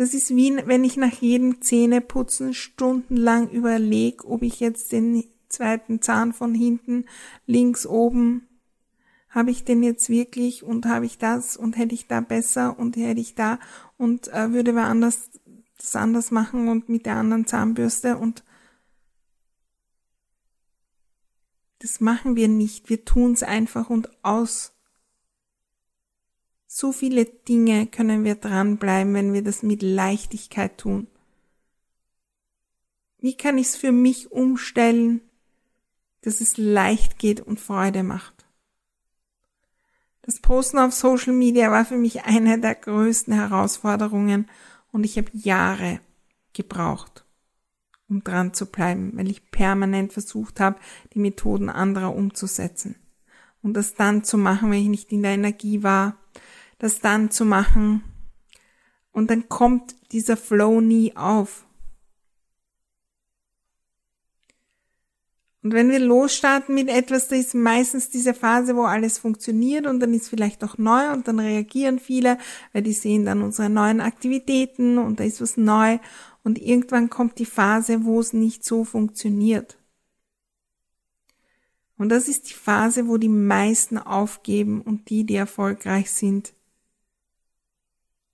Das 0.00 0.14
ist 0.14 0.34
wie, 0.34 0.56
wenn 0.64 0.82
ich 0.82 0.96
nach 0.96 1.12
jedem 1.12 1.60
Zähneputzen 1.60 2.54
stundenlang 2.54 3.50
überlege, 3.50 4.26
ob 4.26 4.40
ich 4.40 4.58
jetzt 4.58 4.92
den 4.92 5.24
zweiten 5.50 6.00
Zahn 6.00 6.32
von 6.32 6.54
hinten 6.54 7.04
links 7.44 7.84
oben 7.84 8.48
habe 9.28 9.50
ich 9.50 9.62
den 9.62 9.82
jetzt 9.82 10.08
wirklich 10.08 10.62
und 10.62 10.86
habe 10.86 11.04
ich 11.04 11.18
das 11.18 11.54
und 11.54 11.76
hätte 11.76 11.94
ich 11.94 12.06
da 12.06 12.22
besser 12.22 12.78
und 12.78 12.96
hätte 12.96 13.20
ich 13.20 13.34
da 13.34 13.58
und 13.98 14.28
äh, 14.28 14.54
würde 14.54 14.74
wer 14.74 14.86
anders 14.86 15.32
das 15.76 15.94
anders 15.96 16.30
machen 16.30 16.68
und 16.68 16.88
mit 16.88 17.04
der 17.04 17.16
anderen 17.16 17.46
Zahnbürste 17.46 18.16
und 18.16 18.42
das 21.80 22.00
machen 22.00 22.36
wir 22.36 22.48
nicht. 22.48 22.88
Wir 22.88 23.04
tun 23.04 23.32
es 23.32 23.42
einfach 23.42 23.90
und 23.90 24.08
aus. 24.24 24.72
So 26.72 26.92
viele 26.92 27.24
Dinge 27.24 27.88
können 27.88 28.22
wir 28.22 28.36
dranbleiben, 28.36 29.12
wenn 29.12 29.32
wir 29.32 29.42
das 29.42 29.64
mit 29.64 29.82
Leichtigkeit 29.82 30.78
tun. 30.78 31.08
Wie 33.18 33.36
kann 33.36 33.58
ich 33.58 33.66
es 33.66 33.76
für 33.76 33.90
mich 33.90 34.30
umstellen, 34.30 35.20
dass 36.20 36.40
es 36.40 36.58
leicht 36.58 37.18
geht 37.18 37.40
und 37.40 37.58
Freude 37.58 38.04
macht? 38.04 38.46
Das 40.22 40.38
Posten 40.38 40.78
auf 40.78 40.94
Social 40.94 41.32
Media 41.32 41.72
war 41.72 41.84
für 41.84 41.96
mich 41.96 42.22
eine 42.22 42.60
der 42.60 42.76
größten 42.76 43.34
Herausforderungen 43.34 44.48
und 44.92 45.02
ich 45.02 45.18
habe 45.18 45.30
Jahre 45.32 45.98
gebraucht, 46.52 47.24
um 48.08 48.22
dran 48.22 48.54
zu 48.54 48.66
bleiben, 48.66 49.10
weil 49.16 49.28
ich 49.28 49.50
permanent 49.50 50.12
versucht 50.12 50.60
habe, 50.60 50.78
die 51.14 51.18
Methoden 51.18 51.68
anderer 51.68 52.14
umzusetzen. 52.14 52.94
Und 53.60 53.74
das 53.74 53.94
dann 53.94 54.22
zu 54.22 54.38
machen, 54.38 54.70
wenn 54.70 54.82
ich 54.82 54.88
nicht 54.88 55.10
in 55.10 55.24
der 55.24 55.32
Energie 55.32 55.82
war, 55.82 56.19
das 56.80 57.00
dann 57.00 57.30
zu 57.30 57.44
machen. 57.44 58.02
Und 59.12 59.30
dann 59.30 59.48
kommt 59.48 59.94
dieser 60.12 60.36
Flow 60.36 60.80
nie 60.80 61.16
auf. 61.16 61.64
Und 65.62 65.74
wenn 65.74 65.90
wir 65.90 65.98
losstarten 65.98 66.74
mit 66.74 66.88
etwas, 66.88 67.28
da 67.28 67.36
ist 67.36 67.54
meistens 67.54 68.08
diese 68.08 68.32
Phase, 68.32 68.76
wo 68.76 68.84
alles 68.84 69.18
funktioniert 69.18 69.86
und 69.86 70.00
dann 70.00 70.14
ist 70.14 70.30
vielleicht 70.30 70.64
auch 70.64 70.78
neu 70.78 71.12
und 71.12 71.28
dann 71.28 71.38
reagieren 71.38 71.98
viele, 71.98 72.38
weil 72.72 72.82
die 72.82 72.94
sehen 72.94 73.26
dann 73.26 73.42
unsere 73.42 73.68
neuen 73.68 74.00
Aktivitäten 74.00 74.96
und 74.96 75.20
da 75.20 75.24
ist 75.24 75.42
was 75.42 75.58
neu 75.58 75.98
und 76.42 76.58
irgendwann 76.58 77.10
kommt 77.10 77.38
die 77.38 77.44
Phase, 77.44 78.04
wo 78.04 78.20
es 78.20 78.32
nicht 78.32 78.64
so 78.64 78.84
funktioniert. 78.84 79.76
Und 81.98 82.08
das 82.08 82.28
ist 82.28 82.48
die 82.48 82.54
Phase, 82.54 83.08
wo 83.08 83.18
die 83.18 83.28
meisten 83.28 83.98
aufgeben 83.98 84.80
und 84.80 85.10
die, 85.10 85.24
die 85.24 85.36
erfolgreich 85.36 86.10
sind, 86.10 86.54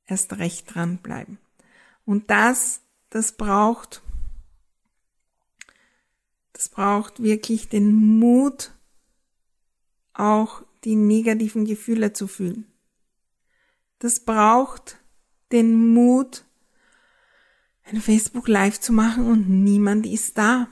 erst 0.06 0.34
recht 0.38 0.74
dranbleiben. 0.74 1.38
Und 2.04 2.30
das, 2.30 2.80
das 3.10 3.32
braucht, 3.32 4.02
das 6.52 6.68
braucht 6.68 7.22
wirklich 7.22 7.68
den 7.68 7.92
Mut, 7.94 8.72
auch 10.12 10.62
die 10.84 10.94
negativen 10.96 11.64
Gefühle 11.64 12.12
zu 12.12 12.26
fühlen. 12.26 12.66
Das 13.98 14.20
braucht 14.20 14.98
den 15.52 15.92
Mut, 15.92 16.44
ein 17.84 18.00
Facebook 18.00 18.48
Live 18.48 18.80
zu 18.80 18.92
machen 18.92 19.26
und 19.26 19.48
niemand 19.48 20.06
ist 20.06 20.38
da. 20.38 20.68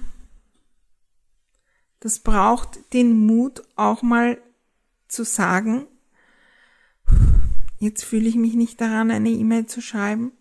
Das 2.00 2.19
braucht 2.19 2.93
den 2.93 3.26
Mut, 3.26 3.62
auch 3.76 4.03
mal 4.03 4.38
zu 5.09 5.25
sagen, 5.25 5.87
Jetzt 7.78 8.04
fühle 8.04 8.28
ich 8.28 8.37
mich 8.37 8.54
nicht 8.54 8.81
daran, 8.81 9.11
eine 9.11 9.31
E-Mail 9.31 9.66
zu 9.66 9.81
schreiben. 9.81 10.33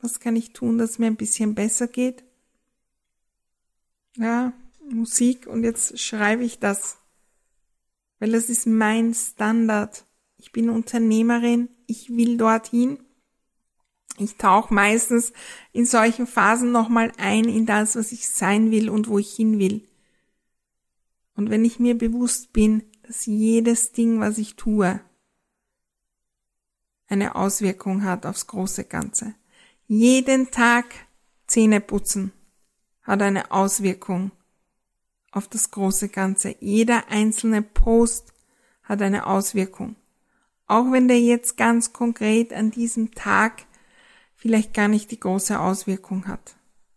Was 0.00 0.20
kann 0.20 0.36
ich 0.36 0.52
tun, 0.52 0.78
dass 0.78 0.98
mir 0.98 1.06
ein 1.06 1.16
bisschen 1.16 1.54
besser 1.54 1.88
geht? 1.88 2.24
Ja, 4.16 4.52
Musik 4.88 5.46
und 5.46 5.64
jetzt 5.64 5.98
schreibe 5.98 6.44
ich 6.44 6.58
das. 6.58 6.98
Weil 8.18 8.32
das 8.32 8.48
ist 8.48 8.66
mein 8.66 9.14
Standard. 9.14 10.04
Ich 10.38 10.52
bin 10.52 10.70
Unternehmerin, 10.70 11.68
ich 11.86 12.10
will 12.10 12.36
dorthin. 12.36 12.98
Ich 14.18 14.36
tauche 14.36 14.72
meistens 14.72 15.32
in 15.72 15.84
solchen 15.84 16.26
Phasen 16.26 16.72
nochmal 16.72 17.12
ein 17.18 17.44
in 17.44 17.66
das, 17.66 17.96
was 17.96 18.12
ich 18.12 18.28
sein 18.28 18.70
will 18.70 18.88
und 18.88 19.08
wo 19.08 19.18
ich 19.18 19.34
hin 19.34 19.58
will. 19.58 19.86
Und 21.34 21.50
wenn 21.50 21.64
ich 21.64 21.78
mir 21.78 21.96
bewusst 21.96 22.52
bin, 22.52 22.82
dass 23.02 23.26
jedes 23.26 23.92
Ding, 23.92 24.20
was 24.20 24.38
ich 24.38 24.56
tue, 24.56 25.00
eine 27.08 27.34
Auswirkung 27.34 28.04
hat 28.04 28.26
aufs 28.26 28.46
große 28.46 28.84
Ganze. 28.84 29.34
Jeden 29.86 30.50
Tag 30.50 30.86
Zähne 31.46 31.80
putzen 31.80 32.32
hat 33.02 33.22
eine 33.22 33.52
Auswirkung 33.52 34.32
auf 35.30 35.46
das 35.48 35.70
große 35.70 36.08
Ganze. 36.08 36.56
Jeder 36.60 37.08
einzelne 37.08 37.62
Post 37.62 38.32
hat 38.82 39.02
eine 39.02 39.26
Auswirkung. 39.26 39.96
Auch 40.66 40.90
wenn 40.90 41.06
der 41.06 41.20
jetzt 41.20 41.56
ganz 41.56 41.92
konkret 41.92 42.52
an 42.52 42.70
diesem 42.72 43.12
Tag 43.12 43.66
vielleicht 44.34 44.74
gar 44.74 44.88
nicht 44.88 45.10
die 45.10 45.20
große 45.20 45.60
Auswirkung 45.60 46.26
hat. 46.26 46.56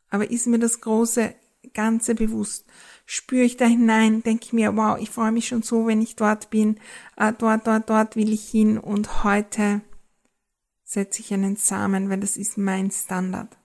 Aber 0.09 0.31
ist 0.31 0.47
mir 0.47 0.57
das 0.57 0.81
große 0.81 1.35
Ganze 1.73 2.15
bewusst? 2.15 2.65
Spüre 3.05 3.43
ich 3.43 3.57
da 3.57 3.65
hinein, 3.65 4.23
denke 4.23 4.45
ich 4.45 4.53
mir, 4.53 4.75
wow, 4.75 4.97
ich 4.99 5.11
freue 5.11 5.31
mich 5.31 5.47
schon 5.47 5.61
so, 5.61 5.85
wenn 5.85 6.01
ich 6.01 6.15
dort 6.15 6.49
bin, 6.49 6.79
äh, 7.17 7.33
dort, 7.37 7.67
dort, 7.67 7.89
dort 7.89 8.15
will 8.15 8.31
ich 8.33 8.49
hin 8.49 8.77
und 8.79 9.23
heute 9.23 9.81
setze 10.89 11.21
ich 11.21 11.31
einen 11.31 11.55
Samen, 11.55 12.09
weil 12.09 12.19
das 12.19 12.35
ist 12.35 12.57
mein 12.57 12.89
Standard. 12.89 13.55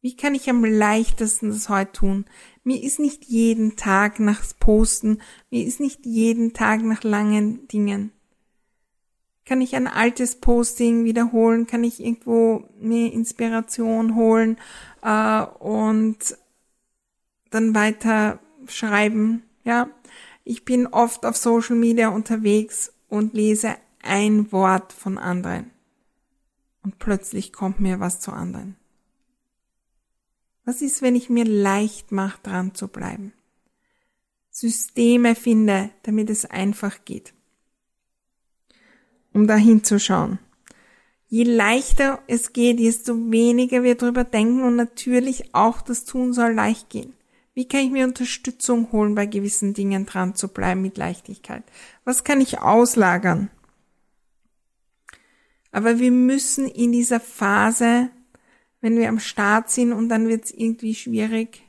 Wie 0.00 0.16
kann 0.16 0.34
ich 0.34 0.48
am 0.48 0.64
leichtesten 0.64 1.50
das 1.50 1.68
heute 1.68 1.92
tun? 1.92 2.24
Mir 2.64 2.82
ist 2.82 2.98
nicht 2.98 3.26
jeden 3.26 3.76
Tag 3.76 4.18
nach 4.18 4.42
Posten, 4.58 5.18
mir 5.50 5.64
ist 5.66 5.78
nicht 5.78 6.06
jeden 6.06 6.54
Tag 6.54 6.82
nach 6.82 7.02
langen 7.02 7.68
Dingen. 7.68 8.12
Kann 9.44 9.60
ich 9.60 9.76
ein 9.76 9.86
altes 9.86 10.36
Posting 10.36 11.04
wiederholen? 11.04 11.66
Kann 11.66 11.84
ich 11.84 12.00
irgendwo 12.00 12.64
mir 12.80 13.12
Inspiration 13.12 14.14
holen 14.14 14.56
äh, 15.02 15.42
und 15.42 16.16
dann 17.50 17.74
weiter 17.74 18.38
schreiben? 18.68 19.42
Ja, 19.64 19.90
ich 20.44 20.64
bin 20.64 20.86
oft 20.86 21.26
auf 21.26 21.36
Social 21.36 21.76
Media 21.76 22.08
unterwegs 22.08 22.92
und 23.08 23.34
lese 23.34 23.76
ein 24.02 24.52
Wort 24.52 24.92
von 24.92 25.18
anderen. 25.18 25.70
und 26.82 26.98
plötzlich 26.98 27.52
kommt 27.52 27.80
mir 27.80 28.00
was 28.00 28.18
zu 28.20 28.32
anderen. 28.32 28.76
Was 30.64 30.82
ist, 30.82 31.02
wenn 31.02 31.16
ich 31.16 31.30
mir 31.30 31.44
leicht 31.44 32.12
mache, 32.12 32.40
dran 32.42 32.74
zu 32.74 32.88
bleiben? 32.88 33.32
Systeme 34.50 35.34
finde, 35.34 35.90
damit 36.02 36.28
es 36.30 36.44
einfach 36.44 37.04
geht. 37.04 37.32
Um 39.32 39.46
dahin 39.46 39.82
zu 39.82 39.98
schauen. 39.98 40.38
Je 41.26 41.44
leichter 41.44 42.22
es 42.26 42.52
geht, 42.52 42.78
desto 42.78 43.30
weniger 43.30 43.82
wir 43.82 43.94
drüber 43.94 44.24
denken 44.24 44.62
und 44.62 44.76
natürlich 44.76 45.54
auch 45.54 45.80
das 45.80 46.04
Tun 46.04 46.34
soll 46.34 46.52
leicht 46.52 46.90
gehen. 46.90 47.14
Wie 47.54 47.66
kann 47.66 47.80
ich 47.80 47.90
mir 47.90 48.04
Unterstützung 48.04 48.92
holen, 48.92 49.14
bei 49.14 49.26
gewissen 49.26 49.72
Dingen 49.72 50.04
dran 50.04 50.34
zu 50.34 50.48
bleiben 50.48 50.82
mit 50.82 50.98
Leichtigkeit? 50.98 51.64
Was 52.04 52.24
kann 52.24 52.40
ich 52.40 52.60
auslagern? 52.60 53.50
Aber 55.72 55.98
wir 55.98 56.12
müssen 56.12 56.68
in 56.68 56.92
dieser 56.92 57.18
Phase, 57.18 58.10
wenn 58.80 58.96
wir 58.96 59.08
am 59.08 59.18
Start 59.18 59.70
sind 59.70 59.92
und 59.92 60.08
dann 60.10 60.28
wird 60.28 60.44
es 60.44 60.50
irgendwie 60.52 60.94
schwierig, 60.94 61.62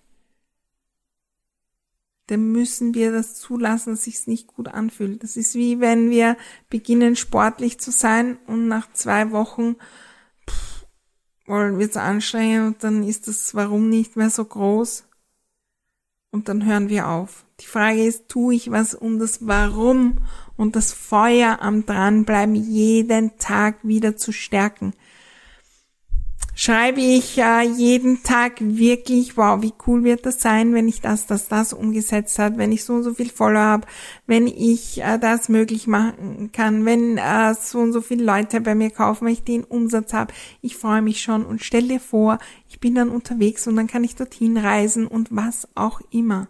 dann 2.27 2.51
müssen 2.51 2.93
wir 2.93 3.11
das 3.11 3.35
zulassen, 3.35 3.91
dass 3.93 4.03
sich's 4.03 4.27
nicht 4.27 4.47
gut 4.47 4.67
anfühlt. 4.67 5.23
Das 5.23 5.37
ist 5.37 5.55
wie 5.55 5.79
wenn 5.79 6.09
wir 6.09 6.37
beginnen 6.69 7.15
sportlich 7.15 7.79
zu 7.79 7.91
sein 7.91 8.37
und 8.47 8.67
nach 8.67 8.91
zwei 8.93 9.31
Wochen 9.31 9.75
pff, 10.49 10.85
wird's 11.45 11.97
anstrengend 11.97 12.75
und 12.75 12.83
dann 12.83 13.03
ist 13.03 13.27
das 13.27 13.55
Warum 13.55 13.89
nicht 13.89 14.15
mehr 14.15 14.29
so 14.29 14.45
groß 14.45 15.05
und 16.31 16.49
dann 16.49 16.65
hören 16.65 16.89
wir 16.89 17.07
auf. 17.07 17.45
Die 17.63 17.67
Frage 17.67 18.03
ist, 18.05 18.29
tue 18.29 18.53
ich 18.55 18.69
was, 18.69 18.93
um 18.93 19.17
das 19.19 19.47
Warum 19.47 20.17
und 20.57 20.75
das 20.75 20.93
Feuer 20.93 21.59
am 21.61 21.85
Dranbleiben 21.85 22.55
jeden 22.55 23.37
Tag 23.39 23.77
wieder 23.83 24.15
zu 24.15 24.31
stärken? 24.31 24.93
schreibe 26.55 27.01
ich 27.01 27.37
äh, 27.39 27.63
jeden 27.63 28.23
Tag 28.23 28.55
wirklich, 28.59 29.37
wow, 29.37 29.61
wie 29.61 29.73
cool 29.87 30.03
wird 30.03 30.25
das 30.25 30.39
sein, 30.39 30.73
wenn 30.73 30.87
ich 30.87 31.01
das, 31.01 31.25
das, 31.25 31.47
das 31.47 31.73
umgesetzt 31.73 32.37
habe, 32.39 32.57
wenn 32.57 32.71
ich 32.71 32.83
so 32.83 32.93
und 32.93 33.03
so 33.03 33.13
viel 33.13 33.29
Follower 33.29 33.63
habe, 33.63 33.87
wenn 34.27 34.47
ich 34.47 35.01
äh, 35.01 35.17
das 35.17 35.49
möglich 35.49 35.87
machen 35.87 36.51
kann, 36.53 36.85
wenn 36.85 37.17
äh, 37.17 37.55
so 37.55 37.79
und 37.79 37.91
so 37.93 38.01
viele 38.01 38.23
Leute 38.23 38.61
bei 38.61 38.75
mir 38.75 38.91
kaufen, 38.91 39.25
wenn 39.25 39.33
ich 39.33 39.43
den 39.43 39.63
Umsatz 39.63 40.13
habe. 40.13 40.33
Ich 40.61 40.77
freue 40.77 41.01
mich 41.01 41.21
schon 41.21 41.45
und 41.45 41.63
stell 41.63 41.87
dir 41.87 41.99
vor, 41.99 42.37
ich 42.69 42.79
bin 42.79 42.95
dann 42.95 43.09
unterwegs 43.09 43.65
und 43.67 43.75
dann 43.75 43.87
kann 43.87 44.03
ich 44.03 44.15
dorthin 44.15 44.57
reisen 44.57 45.07
und 45.07 45.29
was 45.31 45.67
auch 45.75 46.01
immer. 46.11 46.47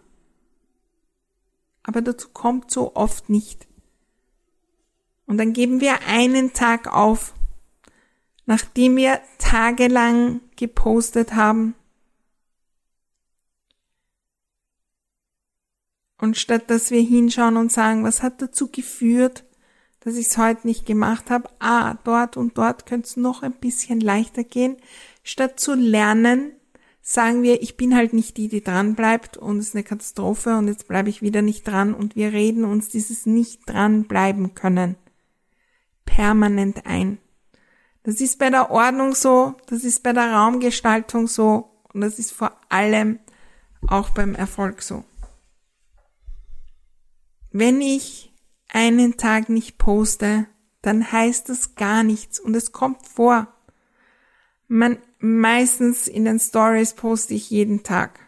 Aber 1.84 2.02
dazu 2.02 2.28
kommt 2.30 2.70
so 2.70 2.96
oft 2.96 3.30
nicht. 3.30 3.68
Und 5.26 5.38
dann 5.38 5.52
geben 5.52 5.80
wir 5.80 6.00
einen 6.06 6.52
Tag 6.52 6.92
auf 6.92 7.34
nachdem 8.46 8.96
wir 8.96 9.20
tagelang 9.38 10.40
gepostet 10.56 11.34
haben. 11.34 11.74
Und 16.18 16.36
statt 16.36 16.70
dass 16.70 16.90
wir 16.90 17.02
hinschauen 17.02 17.56
und 17.56 17.72
sagen, 17.72 18.04
was 18.04 18.22
hat 18.22 18.40
dazu 18.40 18.68
geführt, 18.70 19.44
dass 20.00 20.16
ich 20.16 20.28
es 20.28 20.38
heute 20.38 20.66
nicht 20.66 20.86
gemacht 20.86 21.30
habe, 21.30 21.48
ah, 21.58 21.94
dort 22.04 22.36
und 22.36 22.56
dort 22.56 22.86
könnte 22.86 23.08
es 23.08 23.16
noch 23.16 23.42
ein 23.42 23.52
bisschen 23.52 24.00
leichter 24.00 24.44
gehen, 24.44 24.76
statt 25.22 25.58
zu 25.58 25.74
lernen, 25.74 26.52
sagen 27.04 27.44
wir, 27.44 27.62
ich 27.62 27.76
bin 27.76 27.94
halt 27.94 28.14
nicht 28.14 28.36
die, 28.36 28.48
die 28.48 28.64
dran 28.64 28.96
bleibt 28.96 29.36
und 29.36 29.58
es 29.58 29.68
ist 29.68 29.74
eine 29.76 29.84
Katastrophe 29.84 30.56
und 30.56 30.66
jetzt 30.66 30.88
bleibe 30.88 31.10
ich 31.10 31.22
wieder 31.22 31.42
nicht 31.42 31.68
dran 31.68 31.94
und 31.94 32.16
wir 32.16 32.32
reden 32.32 32.64
uns 32.64 32.88
dieses 32.88 33.26
nicht 33.26 33.68
dran 33.68 34.04
bleiben 34.04 34.56
können 34.56 34.96
permanent 36.14 36.86
ein. 36.86 37.18
Das 38.02 38.20
ist 38.20 38.38
bei 38.38 38.50
der 38.50 38.70
Ordnung 38.70 39.14
so, 39.14 39.54
das 39.66 39.84
ist 39.84 40.02
bei 40.02 40.12
der 40.12 40.32
Raumgestaltung 40.32 41.26
so 41.26 41.70
und 41.92 42.02
das 42.02 42.18
ist 42.18 42.32
vor 42.32 42.52
allem 42.68 43.18
auch 43.88 44.10
beim 44.10 44.34
Erfolg 44.34 44.82
so. 44.82 45.04
Wenn 47.50 47.80
ich 47.80 48.32
einen 48.68 49.16
Tag 49.16 49.48
nicht 49.48 49.78
poste, 49.78 50.46
dann 50.82 51.10
heißt 51.10 51.48
das 51.48 51.76
gar 51.76 52.02
nichts 52.02 52.38
und 52.38 52.54
es 52.54 52.72
kommt 52.72 53.06
vor. 53.06 53.48
Man, 54.68 54.98
meistens 55.18 56.08
in 56.08 56.24
den 56.24 56.38
Stories 56.38 56.94
poste 56.94 57.34
ich 57.34 57.50
jeden 57.50 57.82
Tag. 57.82 58.20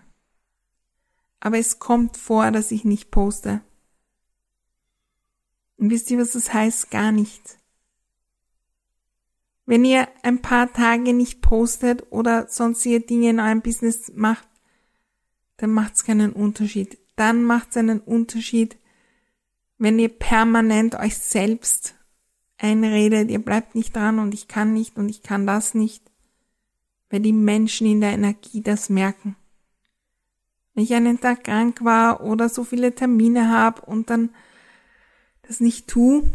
Aber 1.41 1.59
es 1.59 1.79
kommt 1.79 2.17
vor, 2.17 2.51
dass 2.51 2.71
ich 2.71 2.85
nicht 2.85 3.11
poste. 3.11 3.63
Und 5.77 5.91
wisst 5.91 6.11
ihr, 6.11 6.19
was 6.19 6.33
das 6.33 6.53
heißt? 6.53 6.91
Gar 6.91 7.13
nichts. 7.13 7.59
Wenn 9.67 9.85
ihr 9.85 10.09
ein 10.23 10.43
paar 10.43 10.73
Tage 10.73 11.13
nicht 11.13 11.43
postet 11.43 12.07
oder 12.11 12.49
sonstige 12.49 13.01
Dinge 13.01 13.31
in 13.31 13.41
eurem 13.41 13.63
Business 13.63 14.13
macht, 14.15 14.49
dann 15.57 15.73
macht's 15.73 16.05
keinen 16.05 16.33
Unterschied. 16.33 16.99
Dann 17.17 17.43
macht's 17.43 17.77
einen 17.77 18.01
Unterschied, 18.01 18.79
wenn 19.79 19.99
ihr 19.99 20.09
permanent 20.09 20.95
euch 20.95 21.19
selbst 21.19 21.95
einredet, 22.59 23.31
ihr 23.31 23.41
bleibt 23.41 23.75
nicht 23.75 23.95
dran 23.95 24.19
und 24.19 24.33
ich 24.33 24.49
kann 24.49 24.73
nicht 24.73 24.97
und 24.97 25.09
ich 25.09 25.23
kann 25.23 25.47
das 25.47 25.75
nicht, 25.75 26.11
weil 27.11 27.21
die 27.21 27.33
Menschen 27.33 27.87
in 27.87 28.01
der 28.01 28.13
Energie 28.13 28.63
das 28.63 28.89
merken. 28.89 29.37
Wenn 30.75 30.85
ich 30.85 30.95
einen 30.95 31.21
Tag 31.21 31.45
krank 31.45 31.85
war 31.85 32.23
oder 32.23 32.49
so 32.49 32.65
viele 32.65 32.95
Termine 32.95 33.49
habe 33.49 33.83
und 33.83 34.11
dann 34.11 34.31
das 35.43 35.61
nicht 35.61 35.87
tu, 35.89 36.29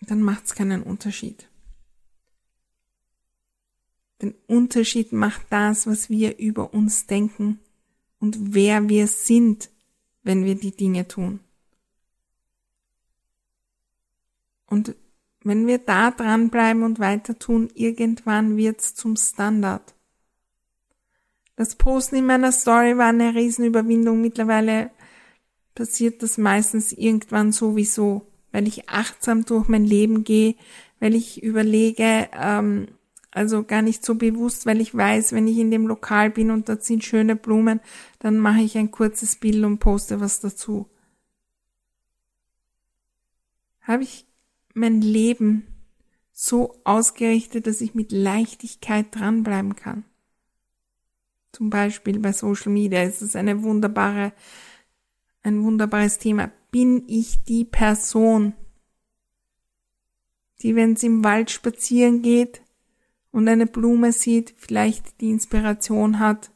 dann 0.00 0.22
macht's 0.22 0.54
keinen 0.54 0.82
Unterschied. 0.82 1.48
Den 4.22 4.34
Unterschied 4.46 5.12
macht 5.12 5.46
das, 5.50 5.86
was 5.86 6.10
wir 6.10 6.38
über 6.38 6.74
uns 6.74 7.06
denken 7.06 7.60
und 8.18 8.54
wer 8.54 8.88
wir 8.88 9.06
sind, 9.06 9.70
wenn 10.22 10.44
wir 10.44 10.54
die 10.54 10.76
Dinge 10.76 11.08
tun. 11.08 11.40
Und 14.66 14.94
wenn 15.42 15.66
wir 15.66 15.78
da 15.78 16.10
dranbleiben 16.10 16.82
und 16.82 16.98
weiter 16.98 17.38
tun, 17.38 17.68
irgendwann 17.74 18.56
wird's 18.56 18.94
zum 18.94 19.16
Standard. 19.16 19.94
Das 21.56 21.74
Posten 21.74 22.16
in 22.16 22.26
meiner 22.26 22.52
Story 22.52 22.96
war 22.96 23.08
eine 23.08 23.34
Riesenüberwindung. 23.34 24.20
Mittlerweile 24.20 24.90
passiert 25.74 26.22
das 26.22 26.38
meistens 26.38 26.92
irgendwann 26.92 27.52
sowieso, 27.52 28.26
weil 28.52 28.66
ich 28.66 28.88
achtsam 28.88 29.44
durch 29.44 29.68
mein 29.68 29.84
Leben 29.84 30.24
gehe, 30.24 30.54
weil 31.00 31.14
ich 31.14 31.42
überlege, 31.42 32.28
ähm, 32.32 32.88
also 33.30 33.62
gar 33.62 33.82
nicht 33.82 34.04
so 34.04 34.14
bewusst, 34.14 34.66
weil 34.66 34.80
ich 34.80 34.94
weiß, 34.94 35.32
wenn 35.32 35.46
ich 35.46 35.58
in 35.58 35.70
dem 35.70 35.86
Lokal 35.86 36.30
bin 36.30 36.50
und 36.50 36.68
dort 36.68 36.82
sind 36.82 37.04
schöne 37.04 37.36
Blumen, 37.36 37.80
dann 38.18 38.38
mache 38.38 38.60
ich 38.60 38.76
ein 38.76 38.90
kurzes 38.90 39.36
Bild 39.36 39.64
und 39.64 39.78
poste 39.78 40.20
was 40.20 40.40
dazu. 40.40 40.88
Habe 43.82 44.02
ich 44.02 44.26
mein 44.74 45.00
Leben 45.00 45.66
so 46.32 46.80
ausgerichtet, 46.84 47.66
dass 47.66 47.80
ich 47.80 47.94
mit 47.94 48.12
Leichtigkeit 48.12 49.06
dranbleiben 49.10 49.76
kann. 49.76 50.04
Zum 51.52 51.70
Beispiel 51.70 52.18
bei 52.18 52.32
Social 52.32 52.72
Media 52.72 53.02
ist 53.02 53.22
es 53.22 53.36
eine 53.36 53.62
wunderbare, 53.62 54.32
ein 55.42 55.62
wunderbares 55.62 56.18
Thema. 56.18 56.50
Bin 56.70 57.04
ich 57.08 57.42
die 57.44 57.64
Person, 57.64 58.54
die, 60.62 60.76
wenn 60.76 60.96
sie 60.96 61.06
im 61.06 61.24
Wald 61.24 61.50
spazieren 61.50 62.22
geht, 62.22 62.62
und 63.32 63.48
eine 63.48 63.66
Blume 63.66 64.12
sieht, 64.12 64.54
vielleicht 64.56 65.20
die 65.20 65.30
Inspiration 65.30 66.18
hat, 66.18 66.50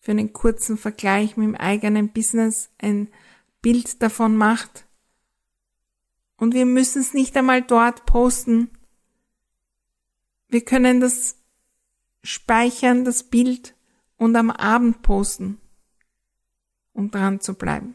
für 0.00 0.12
einen 0.12 0.32
kurzen 0.32 0.76
Vergleich 0.76 1.36
mit 1.36 1.46
dem 1.46 1.54
eigenen 1.54 2.08
Business 2.08 2.70
ein 2.78 3.08
Bild 3.60 4.02
davon 4.02 4.36
macht. 4.36 4.86
Und 6.42 6.54
wir 6.54 6.66
müssen 6.66 7.00
es 7.00 7.14
nicht 7.14 7.36
einmal 7.36 7.62
dort 7.62 8.04
posten. 8.04 8.68
Wir 10.48 10.64
können 10.64 10.98
das 10.98 11.36
speichern, 12.24 13.04
das 13.04 13.22
Bild, 13.22 13.76
und 14.16 14.34
am 14.34 14.50
Abend 14.50 15.02
posten, 15.02 15.60
um 16.94 17.12
dran 17.12 17.38
zu 17.38 17.54
bleiben. 17.54 17.94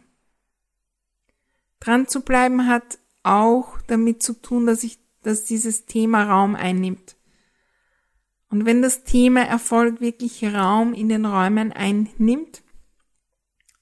Dran 1.81 2.07
zu 2.07 2.21
bleiben 2.21 2.67
hat 2.67 2.99
auch 3.21 3.81
damit 3.88 4.23
zu 4.23 4.31
tun, 4.31 4.65
dass 4.65 4.86
ich, 4.86 4.97
dass 5.23 5.43
dieses 5.43 5.86
Thema 5.86 6.23
Raum 6.23 6.55
einnimmt. 6.55 7.17
Und 8.49 8.65
wenn 8.65 8.81
das 8.81 9.03
Thema 9.03 9.41
Erfolg 9.41 9.99
wirklich 9.99 10.45
Raum 10.45 10.93
in 10.93 11.10
den 11.10 11.25
Räumen 11.25 11.73
einnimmt, 11.73 12.63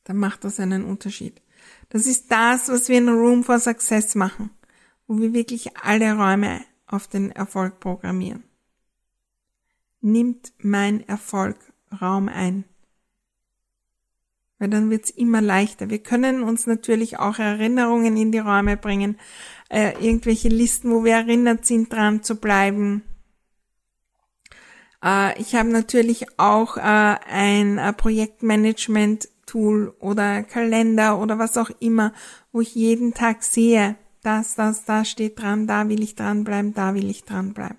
dann 0.05 0.17
macht 0.17 0.43
das 0.43 0.59
einen 0.59 0.85
Unterschied. 0.85 1.43
Das 1.89 2.07
ist 2.07 2.31
das, 2.31 2.69
was 2.69 2.89
wir 2.89 2.97
in 2.97 3.09
Room 3.09 3.43
for 3.43 3.59
Success 3.59 4.15
machen, 4.15 4.49
wo 5.07 5.19
wir 5.19 5.33
wirklich 5.33 5.77
alle 5.77 6.15
Räume 6.15 6.61
auf 6.87 7.07
den 7.07 7.31
Erfolg 7.31 7.79
programmieren. 7.79 8.43
Nimmt 10.01 10.53
mein 10.59 11.07
Erfolg 11.07 11.57
Raum 12.01 12.29
ein? 12.29 12.65
weil 14.59 14.69
dann 14.69 14.89
wird's 14.89 15.09
immer 15.09 15.41
leichter. 15.41 15.89
Wir 15.89 15.99
können 15.99 16.43
uns 16.43 16.67
natürlich 16.67 17.19
auch 17.19 17.39
Erinnerungen 17.39 18.17
in 18.17 18.31
die 18.31 18.39
Räume 18.39 18.77
bringen, 18.77 19.17
äh, 19.69 19.93
irgendwelche 19.99 20.49
Listen, 20.49 20.91
wo 20.91 21.03
wir 21.03 21.13
erinnert 21.13 21.65
sind, 21.65 21.91
dran 21.91 22.23
zu 22.23 22.37
bleiben. 22.37 23.03
Äh, 25.03 25.39
ich 25.41 25.55
habe 25.55 25.69
natürlich 25.69 26.39
auch 26.39 26.77
äh, 26.77 26.81
ein 26.81 27.77
äh, 27.77 27.93
Projektmanagement-Tool 27.93 29.93
oder 29.99 30.43
Kalender 30.43 31.19
oder 31.19 31.37
was 31.37 31.57
auch 31.57 31.71
immer, 31.79 32.13
wo 32.51 32.61
ich 32.61 32.75
jeden 32.75 33.13
Tag 33.13 33.43
sehe, 33.43 33.97
das, 34.25 34.55
das, 34.55 34.85
da 34.85 35.05
steht 35.05 35.39
dran, 35.39 35.67
da 35.67 35.87
will 35.87 36.01
ich 36.01 36.15
dranbleiben, 36.15 36.73
da 36.73 36.95
will 36.95 37.09
ich 37.09 37.23
dranbleiben. 37.23 37.77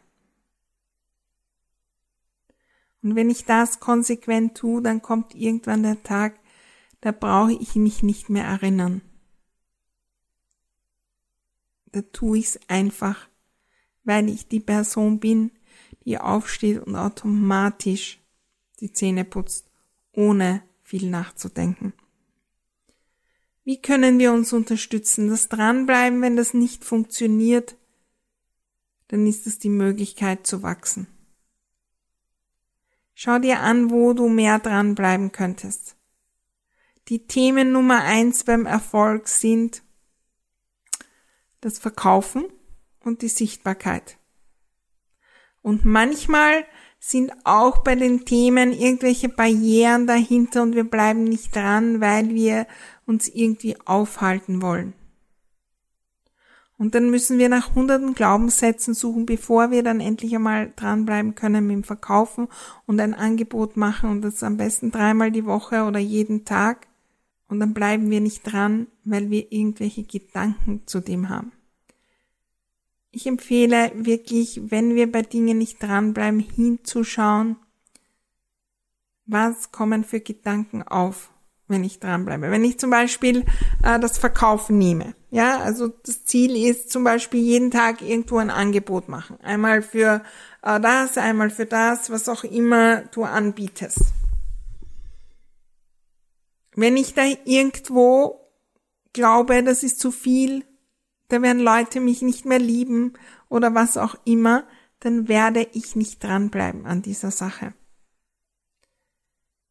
Und 3.03 3.15
wenn 3.15 3.31
ich 3.31 3.45
das 3.45 3.81
konsequent 3.81 4.57
tue, 4.57 4.83
dann 4.83 5.03
kommt 5.03 5.35
irgendwann 5.35 5.83
der 5.83 6.03
Tag, 6.03 6.39
da 7.01 7.13
brauche 7.13 7.53
ich 7.53 7.75
mich 7.77 8.03
nicht 8.03 8.31
mehr 8.31 8.45
erinnern. 8.45 9.01
Da 11.93 12.03
tue 12.03 12.39
ich 12.39 12.47
es 12.47 12.61
einfach, 12.69 13.29
weil 14.05 14.29
ich 14.29 14.49
die 14.49 14.61
Person 14.61 15.21
bin, 15.21 15.53
die 16.05 16.19
aufsteht 16.19 16.81
und 16.81 16.97
automatisch 16.97 18.21
die 18.81 18.93
Zähne 18.93 19.25
putzt, 19.25 19.71
ohne 20.13 20.63
viel 20.83 21.11
nachzudenken. 21.11 21.93
Wie 23.67 23.83
können 23.83 24.21
wir 24.21 24.33
uns 24.33 24.53
unterstützen? 24.53 25.29
Das 25.29 25.49
Dranbleiben, 25.49 26.23
wenn 26.23 26.37
das 26.37 26.55
nicht 26.55 26.85
funktioniert, 26.85 27.75
dann 29.09 29.27
ist 29.27 29.45
es 29.49 29.59
die 29.59 29.71
Möglichkeit 29.71 30.47
zu 30.47 30.63
wachsen. 30.63 31.09
Schau 33.13 33.41
dir 33.41 33.59
an, 33.59 33.91
wo 33.91 34.13
du 34.13 34.29
mehr 34.29 34.61
dranbleiben 34.61 35.33
könntest. 35.33 35.97
Die 37.09 37.27
Themen 37.27 37.73
Nummer 37.73 38.05
eins 38.05 38.45
beim 38.45 38.67
Erfolg 38.67 39.27
sind 39.27 39.83
das 41.61 41.81
Verkaufen 41.81 42.45
und 43.01 43.21
die 43.21 43.29
Sichtbarkeit. 43.29 44.17
Und 45.61 45.85
manchmal 45.85 46.65
sind 47.01 47.33
auch 47.45 47.79
bei 47.79 47.97
den 47.97 48.25
Themen 48.25 48.73
irgendwelche 48.73 49.29
Barrieren 49.29 50.07
dahinter 50.07 50.63
und 50.63 50.77
wir 50.77 50.85
bleiben 50.85 51.25
nicht 51.25 51.55
dran, 51.55 52.01
weil 52.01 52.31
wir 52.31 52.67
uns 53.07 53.29
irgendwie 53.29 53.77
aufhalten 53.87 54.61
wollen. 54.61 54.93
Und 56.79 56.95
dann 56.95 57.11
müssen 57.11 57.39
wir 57.39 57.49
nach 57.49 57.75
hunderten 57.75 58.15
Glaubenssätzen 58.15 58.93
suchen, 58.93 59.25
bevor 59.25 59.71
wir 59.71 59.83
dann 59.83 60.01
endlich 60.01 60.35
einmal 60.35 60.73
dranbleiben 60.77 61.35
können 61.35 61.67
mit 61.67 61.77
dem 61.77 61.85
Verkaufen 61.85 62.49
und 62.85 63.01
ein 63.01 63.15
Angebot 63.15 63.79
machen 63.79 64.11
und 64.11 64.23
das 64.23 64.43
am 64.43 64.59
besten 64.59 64.91
dreimal 64.91 65.31
die 65.31 65.47
Woche 65.47 65.85
oder 65.85 65.99
jeden 65.99 66.45
Tag. 66.45 66.87
Und 67.49 67.61
dann 67.61 67.73
bleiben 67.73 68.11
wir 68.11 68.21
nicht 68.21 68.43
dran, 68.43 68.89
weil 69.05 69.31
wir 69.31 69.51
irgendwelche 69.51 70.03
Gedanken 70.03 70.83
zu 70.85 71.01
dem 71.01 71.29
haben. 71.31 71.53
Ich 73.11 73.27
empfehle 73.27 73.93
wirklich, 73.95 74.61
wenn 74.71 74.95
wir 74.95 75.11
bei 75.11 75.23
Dingen 75.23 75.57
nicht 75.57 75.83
dranbleiben, 75.83 76.41
hinzuschauen, 76.41 77.57
was 79.25 79.73
kommen 79.73 80.05
für 80.05 80.21
Gedanken 80.21 80.83
auf 80.83 81.31
wenn 81.69 81.85
ich 81.85 82.01
dranbleibe. 82.01 82.51
Wenn 82.51 82.65
ich 82.65 82.79
zum 82.79 82.91
Beispiel 82.91 83.45
äh, 83.83 83.99
das 83.99 84.19
Verkaufen 84.19 84.79
nehme, 84.79 85.15
ja, 85.31 85.59
also 85.59 85.89
das 85.89 86.25
Ziel 86.25 86.57
ist 86.57 86.91
zum 86.91 87.05
Beispiel 87.05 87.41
jeden 87.41 87.71
Tag 87.71 88.03
irgendwo 88.03 88.39
ein 88.39 88.51
Angebot 88.51 89.09
machen. 89.09 89.39
Einmal 89.43 89.83
für 89.83 90.23
äh, 90.63 90.81
das, 90.81 91.19
einmal 91.19 91.51
für 91.51 91.67
das, 91.67 92.11
was 92.11 92.29
auch 92.29 92.45
immer 92.45 93.03
du 93.13 93.25
anbietest. 93.25 94.01
Wenn 96.75 96.97
ich 96.97 97.15
da 97.15 97.25
irgendwo 97.45 98.53
glaube, 99.13 99.63
das 99.63 99.83
ist 99.83 99.99
zu 99.99 100.11
viel, 100.11 100.65
da 101.29 101.43
werden 101.43 101.63
Leute 101.63 102.01
mich 102.01 102.23
nicht 102.23 102.45
mehr 102.45 102.59
lieben 102.59 103.15
oder 103.49 103.75
was 103.75 103.97
auch 103.97 104.15
immer, 104.25 104.65
dann 105.01 105.29
werde 105.29 105.67
ich 105.73 105.97
nicht 105.97 106.23
dranbleiben 106.23 106.87
an 106.87 107.03
dieser 107.03 107.31
Sache. 107.31 107.75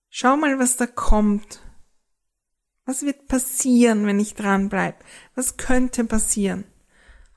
Schau 0.10 0.38
mal, 0.38 0.60
was 0.60 0.77
da 0.77 0.88
kommt 0.88 1.62
was 2.86 3.04
wird 3.04 3.28
passieren, 3.28 4.06
wenn 4.06 4.19
ich 4.19 4.36
dranbleibe? 4.36 4.98
Was 5.34 5.58
könnte 5.58 6.06
passieren? 6.06 6.65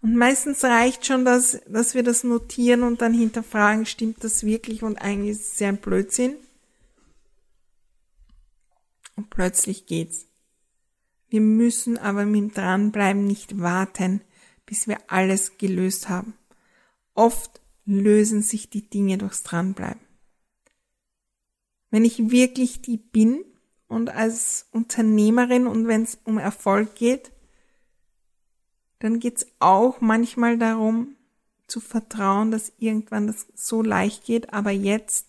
Und 0.00 0.14
meistens 0.14 0.62
reicht 0.62 1.06
schon, 1.06 1.24
dass, 1.24 1.61
dass 1.66 1.94
wir 1.94 2.02
das 2.02 2.22
notieren 2.22 2.82
und 2.82 3.00
dann 3.00 3.12
hinterfragen, 3.12 3.84
stimmt 3.84 4.22
das 4.22 4.44
wirklich 4.44 4.82
und 4.82 4.96
eigentlich 4.96 5.32
ist 5.32 5.54
es 5.54 5.58
ja 5.58 5.68
ein 5.68 5.78
Blödsinn. 5.78 6.37
Und 9.16 9.30
plötzlich 9.30 9.87
geht's. 9.87 10.26
Wir 11.28 11.40
müssen 11.40 11.98
aber 11.98 12.24
mit 12.24 12.56
Dranbleiben 12.56 13.26
nicht 13.26 13.58
warten, 13.58 14.20
bis 14.66 14.87
wir 14.87 14.98
alles 15.08 15.58
gelöst 15.58 16.08
haben. 16.08 16.34
Oft 17.14 17.61
lösen 17.84 18.42
sich 18.42 18.70
die 18.70 18.88
Dinge 18.88 19.18
durchs 19.18 19.42
Dranbleiben. 19.42 20.00
Wenn 21.90 22.04
ich 22.04 22.30
wirklich 22.30 22.80
die 22.82 22.98
bin, 22.98 23.44
und 23.88 24.11
als 24.11 24.66
Unternehmerin 24.70 25.66
und 25.66 25.88
wenn 25.88 26.03
es 26.03 26.18
um 26.24 26.38
Erfolg 26.38 26.94
geht, 26.94 27.33
dann 29.01 29.20
geht's 29.20 29.46
auch 29.59 30.01
manchmal 30.01 30.59
darum 30.59 31.16
zu 31.66 31.81
vertrauen, 31.81 32.51
dass 32.51 32.72
irgendwann 32.79 33.27
das 33.27 33.46
so 33.55 33.83
leicht 33.83 34.24
geht, 34.24 34.53
aber 34.53 34.70
jetzt, 34.70 35.27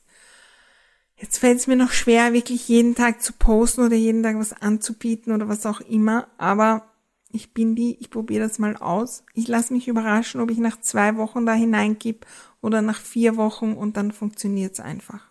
jetzt 1.18 1.38
fällt 1.38 1.60
es 1.60 1.68
mir 1.68 1.76
noch 1.76 1.92
schwer, 1.92 2.34
wirklich 2.34 2.68
jeden 2.68 2.96
Tag 2.96 3.22
zu 3.22 3.34
posten 3.34 3.82
oder 3.82 3.96
jeden 3.96 4.24
Tag 4.24 4.38
was 4.38 4.54
anzubieten 4.54 5.34
oder 5.34 5.48
was 5.48 5.66
auch 5.66 5.82
immer, 5.82 6.28
aber 6.38 6.90
ich 7.32 7.54
bin 7.54 7.76
die, 7.76 7.98
ich 8.00 8.10
probiere 8.10 8.48
das 8.48 8.58
mal 8.58 8.76
aus. 8.76 9.24
Ich 9.36 9.48
lasse 9.48 9.74
mich 9.74 9.88
überraschen, 9.88 10.42
ob 10.42 10.50
ich 10.50 10.58
nach 10.58 10.82
zwei 10.82 11.16
Wochen 11.16 11.46
da 11.46 11.54
hineingib 11.54 12.26
oder 12.62 12.82
nach 12.82 13.00
vier 13.00 13.38
Wochen 13.38 13.74
und 13.74 13.98
dann 13.98 14.12
funktioniert's 14.12 14.80
einfach. 14.80 15.29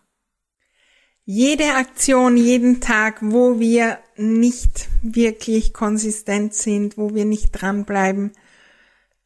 Jede 1.30 1.74
Aktion, 1.74 2.38
jeden 2.38 2.80
Tag, 2.80 3.18
wo 3.20 3.60
wir 3.60 3.98
nicht 4.16 4.88
wirklich 5.02 5.74
konsistent 5.74 6.54
sind, 6.54 6.96
wo 6.96 7.14
wir 7.14 7.26
nicht 7.26 7.50
dranbleiben, 7.50 8.32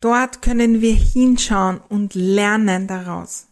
dort 0.00 0.42
können 0.42 0.80
wir 0.80 0.94
hinschauen 0.94 1.80
und 1.88 2.16
lernen 2.16 2.88
daraus. 2.88 3.46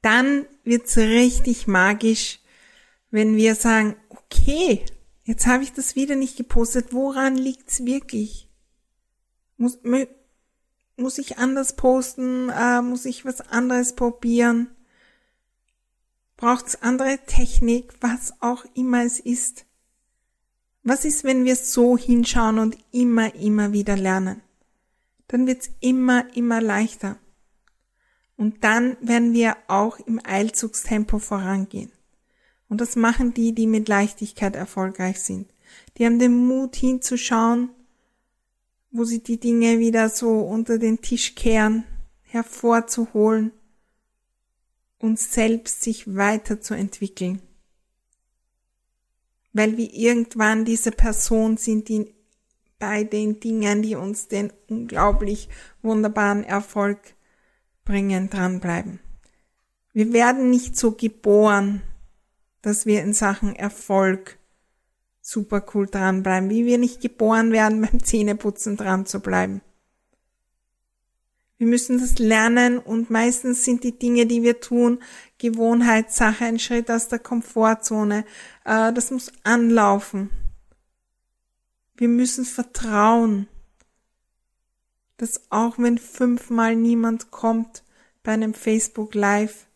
Dann 0.00 0.46
wird's 0.62 0.96
richtig 0.96 1.66
magisch, 1.66 2.38
wenn 3.10 3.34
wir 3.34 3.56
sagen, 3.56 3.96
okay, 4.10 4.84
jetzt 5.24 5.48
habe 5.48 5.64
ich 5.64 5.72
das 5.72 5.96
wieder 5.96 6.14
nicht 6.14 6.36
gepostet, 6.36 6.92
woran 6.92 7.34
liegt's 7.34 7.84
wirklich? 7.84 8.48
Muss, 9.56 9.80
muss 10.96 11.18
ich 11.18 11.38
anders 11.38 11.74
posten? 11.74 12.48
Äh, 12.50 12.80
muss 12.80 13.04
ich 13.06 13.24
was 13.24 13.40
anderes 13.40 13.96
probieren? 13.96 14.70
Braucht 16.36 16.66
es 16.66 16.82
andere 16.82 17.18
Technik, 17.26 17.92
was 18.00 18.34
auch 18.40 18.64
immer 18.74 19.04
es 19.04 19.20
ist? 19.20 19.66
Was 20.82 21.04
ist, 21.04 21.24
wenn 21.24 21.44
wir 21.44 21.56
so 21.56 21.96
hinschauen 21.96 22.58
und 22.58 22.76
immer, 22.92 23.34
immer 23.34 23.72
wieder 23.72 23.96
lernen? 23.96 24.42
Dann 25.28 25.46
wird's 25.46 25.70
immer, 25.80 26.26
immer 26.36 26.60
leichter. 26.60 27.18
Und 28.36 28.64
dann 28.64 28.96
werden 29.00 29.32
wir 29.32 29.56
auch 29.68 29.98
im 30.00 30.20
Eilzugstempo 30.22 31.18
vorangehen. 31.18 31.92
Und 32.68 32.80
das 32.80 32.96
machen 32.96 33.32
die, 33.32 33.54
die 33.54 33.66
mit 33.66 33.88
Leichtigkeit 33.88 34.56
erfolgreich 34.56 35.20
sind. 35.20 35.48
Die 35.96 36.04
haben 36.04 36.18
den 36.18 36.34
Mut 36.34 36.76
hinzuschauen, 36.76 37.70
wo 38.90 39.04
sie 39.04 39.22
die 39.22 39.38
Dinge 39.38 39.78
wieder 39.78 40.08
so 40.08 40.40
unter 40.40 40.78
den 40.78 41.00
Tisch 41.00 41.34
kehren, 41.34 41.84
hervorzuholen 42.22 43.52
uns 44.98 45.32
selbst 45.32 45.82
sich 45.82 46.14
weiterzuentwickeln. 46.14 47.42
Weil 49.52 49.76
wir 49.76 49.92
irgendwann 49.92 50.64
diese 50.64 50.90
Person 50.90 51.56
sind, 51.56 51.88
die 51.88 52.14
bei 52.78 53.04
den 53.04 53.40
Dingen, 53.40 53.82
die 53.82 53.94
uns 53.94 54.28
den 54.28 54.52
unglaublich 54.68 55.48
wunderbaren 55.82 56.44
Erfolg 56.44 56.98
bringen, 57.84 58.30
dranbleiben. 58.30 59.00
Wir 59.92 60.12
werden 60.12 60.50
nicht 60.50 60.76
so 60.76 60.92
geboren, 60.92 61.82
dass 62.62 62.84
wir 62.84 63.02
in 63.02 63.12
Sachen 63.12 63.54
Erfolg 63.54 64.38
super 65.20 65.64
cool 65.72 65.86
dranbleiben, 65.86 66.50
wie 66.50 66.66
wir 66.66 66.78
nicht 66.78 67.00
geboren 67.00 67.52
werden, 67.52 67.80
beim 67.90 68.02
Zähneputzen 68.02 68.76
dran 68.76 69.06
zu 69.06 69.20
bleiben. 69.20 69.62
Wir 71.58 71.66
müssen 71.68 71.98
das 71.98 72.18
lernen 72.18 72.78
und 72.78 73.10
meistens 73.10 73.64
sind 73.64 73.84
die 73.84 73.96
Dinge, 73.96 74.26
die 74.26 74.42
wir 74.42 74.60
tun, 74.60 74.98
Gewohnheitssache, 75.38 76.44
ein 76.44 76.58
Schritt 76.58 76.90
aus 76.90 77.08
der 77.08 77.20
Komfortzone. 77.20 78.24
Äh, 78.64 78.92
das 78.92 79.10
muss 79.10 79.32
anlaufen. 79.44 80.30
Wir 81.96 82.08
müssen 82.08 82.44
vertrauen, 82.44 83.46
dass 85.16 85.42
auch 85.50 85.78
wenn 85.78 85.98
fünfmal 85.98 86.74
niemand 86.74 87.30
kommt 87.30 87.84
bei 88.24 88.32
einem 88.32 88.52
Facebook 88.52 89.14
Live, 89.14 89.66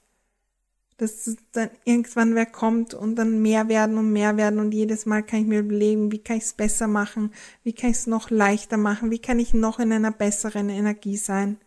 dass 0.97 1.37
dann 1.53 1.71
irgendwann 1.85 2.35
wer 2.35 2.47
kommt 2.47 2.93
und 2.93 3.15
dann 3.15 3.41
mehr 3.41 3.69
werden 3.69 3.99
und 3.99 4.13
mehr 4.13 4.37
werden 4.37 4.59
und 4.59 4.73
jedes 4.73 5.07
Mal 5.07 5.23
kann 5.23 5.43
ich 5.43 5.47
mir 5.47 5.61
überlegen, 5.61 6.11
wie 6.11 6.19
kann 6.19 6.39
ich 6.39 6.45
es 6.45 6.55
besser 6.55 6.89
machen, 6.89 7.33
wie 7.63 7.73
kann 7.73 7.91
ich 7.91 7.99
es 7.99 8.07
noch 8.09 8.31
leichter 8.31 8.79
machen, 8.79 9.13
wie 9.13 9.21
kann 9.21 9.39
ich 9.39 9.55
noch 9.55 9.79
in 9.79 9.93
einer 9.93 10.11
besseren 10.11 10.71
Energie 10.71 11.17
sein. 11.17 11.59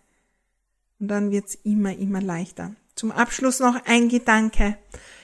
Und 1.02 1.08
dann 1.08 1.32
wird's 1.32 1.56
immer, 1.56 1.98
immer 1.98 2.22
leichter. 2.22 2.76
Zum 2.94 3.12
Abschluss 3.12 3.60
noch 3.60 3.76
ein 3.86 4.08
Gedanke. 4.08 4.78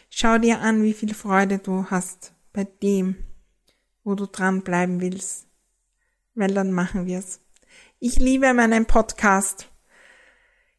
Schau 0.09 0.39
dir 0.39 0.59
an, 0.59 0.81
wie 0.81 0.93
viel 0.93 1.13
Freude 1.13 1.59
du 1.59 1.85
hast 1.91 2.33
bei 2.51 2.63
dem, 2.63 3.15
wo 4.03 4.15
du 4.15 4.25
dranbleiben 4.25 5.01
willst. 5.01 5.45
Weil 6.33 6.51
dann 6.55 6.71
machen 6.71 7.05
wir's. 7.05 7.41
Ich 7.99 8.17
liebe 8.17 8.51
meinen 8.55 8.87
Podcast. 8.87 9.69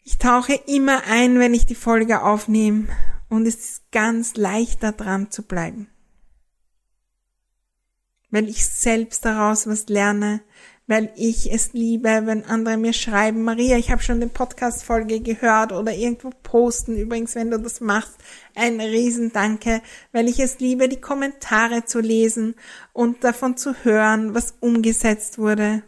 Ich 0.03 0.19
tauche 0.19 0.55
immer 0.67 1.05
ein, 1.07 1.39
wenn 1.39 1.55
ich 1.55 1.65
die 1.65 1.77
Folge 1.77 2.23
aufnehme 2.25 2.89
und 3.29 3.47
es 3.47 3.55
ist 3.55 3.93
ganz 3.93 4.37
leicht 4.37 4.83
da 4.83 4.91
dran 4.91 5.31
zu 5.31 5.45
bleiben. 5.45 5.89
Weil 8.31 8.49
ich 8.49 8.67
selbst 8.67 9.25
daraus 9.25 9.69
was 9.69 9.89
lerne, 9.89 10.43
weil 10.89 11.13
ich 11.17 11.53
es 11.53 11.75
liebe, 11.75 12.23
wenn 12.25 12.45
andere 12.45 12.79
mir 12.79 12.95
schreiben, 12.95 13.45
Maria, 13.45 13.77
ich 13.77 13.91
habe 13.91 14.03
schon 14.03 14.21
den 14.21 14.31
Podcast-Folge 14.31 15.21
gehört 15.21 15.73
oder 15.73 15.93
irgendwo 15.93 16.31
posten. 16.43 16.97
Übrigens, 16.97 17.35
wenn 17.35 17.51
du 17.51 17.61
das 17.61 17.81
machst, 17.81 18.17
ein 18.55 18.81
Riesendanke, 18.81 19.83
weil 20.13 20.29
ich 20.29 20.41
es 20.41 20.59
liebe, 20.61 20.89
die 20.89 21.01
Kommentare 21.01 21.85
zu 21.85 22.01
lesen 22.01 22.55
und 22.95 23.23
davon 23.23 23.59
zu 23.59 23.85
hören, 23.85 24.35
was 24.35 24.55
umgesetzt 24.61 25.39
wurde. 25.39 25.83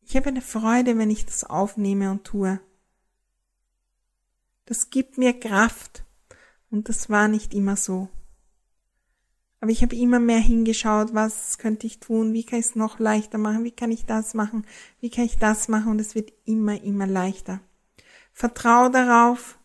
Ich 0.00 0.16
habe 0.16 0.28
eine 0.28 0.40
Freude, 0.40 0.96
wenn 0.96 1.10
ich 1.10 1.26
das 1.26 1.42
aufnehme 1.42 2.12
und 2.12 2.22
tue. 2.22 2.60
Das 4.64 4.90
gibt 4.90 5.18
mir 5.18 5.38
Kraft. 5.38 6.04
Und 6.70 6.88
das 6.88 7.10
war 7.10 7.26
nicht 7.26 7.52
immer 7.52 7.76
so. 7.76 8.08
Aber 9.60 9.70
ich 9.70 9.82
habe 9.82 9.96
immer 9.96 10.20
mehr 10.20 10.38
hingeschaut, 10.38 11.14
was 11.14 11.58
könnte 11.58 11.86
ich 11.86 11.98
tun, 11.98 12.32
wie 12.32 12.44
kann 12.44 12.60
ich 12.60 12.66
es 12.66 12.76
noch 12.76 12.98
leichter 12.98 13.38
machen, 13.38 13.64
wie 13.64 13.72
kann 13.72 13.90
ich 13.90 14.06
das 14.06 14.34
machen, 14.34 14.64
wie 15.00 15.10
kann 15.10 15.24
ich 15.24 15.38
das 15.38 15.68
machen 15.68 15.90
und 15.90 16.00
es 16.00 16.14
wird 16.14 16.32
immer, 16.44 16.80
immer 16.82 17.06
leichter. 17.06 17.60
Vertrau 18.32 18.88
darauf, 18.88 19.58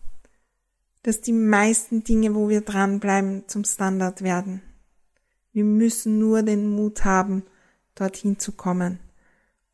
dass 1.04 1.22
die 1.22 1.34
meisten 1.34 2.04
Dinge, 2.04 2.34
wo 2.34 2.50
wir 2.50 2.62
dranbleiben, 2.62 3.44
zum 3.48 3.66
Standard 3.66 4.24
werden. 4.24 4.62
Wir 5.52 5.64
müssen 5.64 6.18
nur 6.18 6.42
den 6.42 6.70
Mut 6.70 7.06
haben, 7.06 7.44
dorthin 7.94 8.40
zu 8.40 8.54
kommen. 8.54 9.00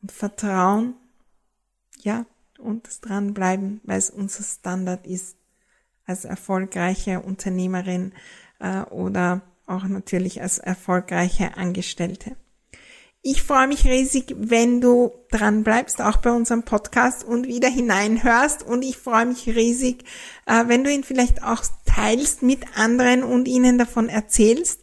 Und 0.02 0.12
Vertrauen, 0.12 0.94
ja, 2.02 2.26
und 2.58 2.86
das 2.86 3.00
Dranbleiben, 3.00 3.80
weil 3.84 3.98
es 3.98 4.10
unser 4.10 4.42
Standard 4.42 5.06
ist 5.06 5.36
als 6.04 6.24
erfolgreiche 6.24 7.20
Unternehmerin 7.20 8.12
äh, 8.58 8.82
oder 8.82 9.40
auch 9.70 9.84
natürlich 9.84 10.42
als 10.42 10.58
erfolgreiche 10.58 11.56
Angestellte. 11.56 12.36
Ich 13.22 13.42
freue 13.42 13.68
mich 13.68 13.84
riesig, 13.84 14.34
wenn 14.38 14.80
du 14.80 15.12
dran 15.30 15.62
bleibst, 15.62 16.00
auch 16.00 16.18
bei 16.18 16.30
unserem 16.30 16.62
Podcast 16.62 17.22
und 17.22 17.46
wieder 17.46 17.68
hineinhörst. 17.68 18.62
Und 18.62 18.82
ich 18.82 18.96
freue 18.96 19.26
mich 19.26 19.46
riesig, 19.46 20.04
äh, 20.46 20.64
wenn 20.68 20.84
du 20.84 20.90
ihn 20.90 21.04
vielleicht 21.04 21.42
auch 21.42 21.62
teilst 21.84 22.42
mit 22.42 22.78
anderen 22.78 23.22
und 23.22 23.46
ihnen 23.46 23.76
davon 23.76 24.08
erzählst. 24.08 24.80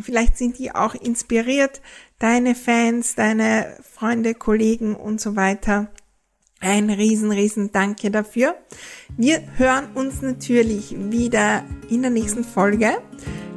Vielleicht 0.00 0.38
sind 0.38 0.58
die 0.58 0.72
auch 0.72 0.94
inspiriert, 0.94 1.80
deine 2.20 2.54
Fans, 2.54 3.16
deine 3.16 3.76
Freunde, 3.82 4.34
Kollegen 4.34 4.94
und 4.94 5.20
so 5.20 5.34
weiter. 5.34 5.90
Ein 6.60 6.90
riesen, 6.90 7.32
riesen 7.32 7.72
Danke 7.72 8.12
dafür. 8.12 8.56
Wir 9.16 9.42
hören 9.56 9.88
uns 9.94 10.22
natürlich 10.22 10.94
wieder 10.96 11.64
in 11.88 12.02
der 12.02 12.10
nächsten 12.12 12.44
Folge. 12.44 12.98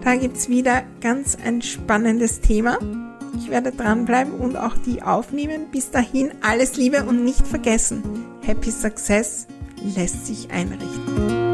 Da 0.03 0.15
gibt's 0.15 0.49
wieder 0.49 0.83
ganz 0.99 1.37
ein 1.43 1.61
spannendes 1.61 2.41
Thema. 2.41 2.79
Ich 3.37 3.49
werde 3.49 3.71
dranbleiben 3.71 4.33
und 4.33 4.57
auch 4.57 4.75
die 4.77 5.03
aufnehmen. 5.03 5.67
Bis 5.71 5.91
dahin 5.91 6.31
alles 6.41 6.75
Liebe 6.75 7.03
und 7.03 7.23
nicht 7.23 7.47
vergessen, 7.47 8.03
Happy 8.41 8.71
Success 8.71 9.47
lässt 9.95 10.25
sich 10.25 10.51
einrichten. 10.51 11.50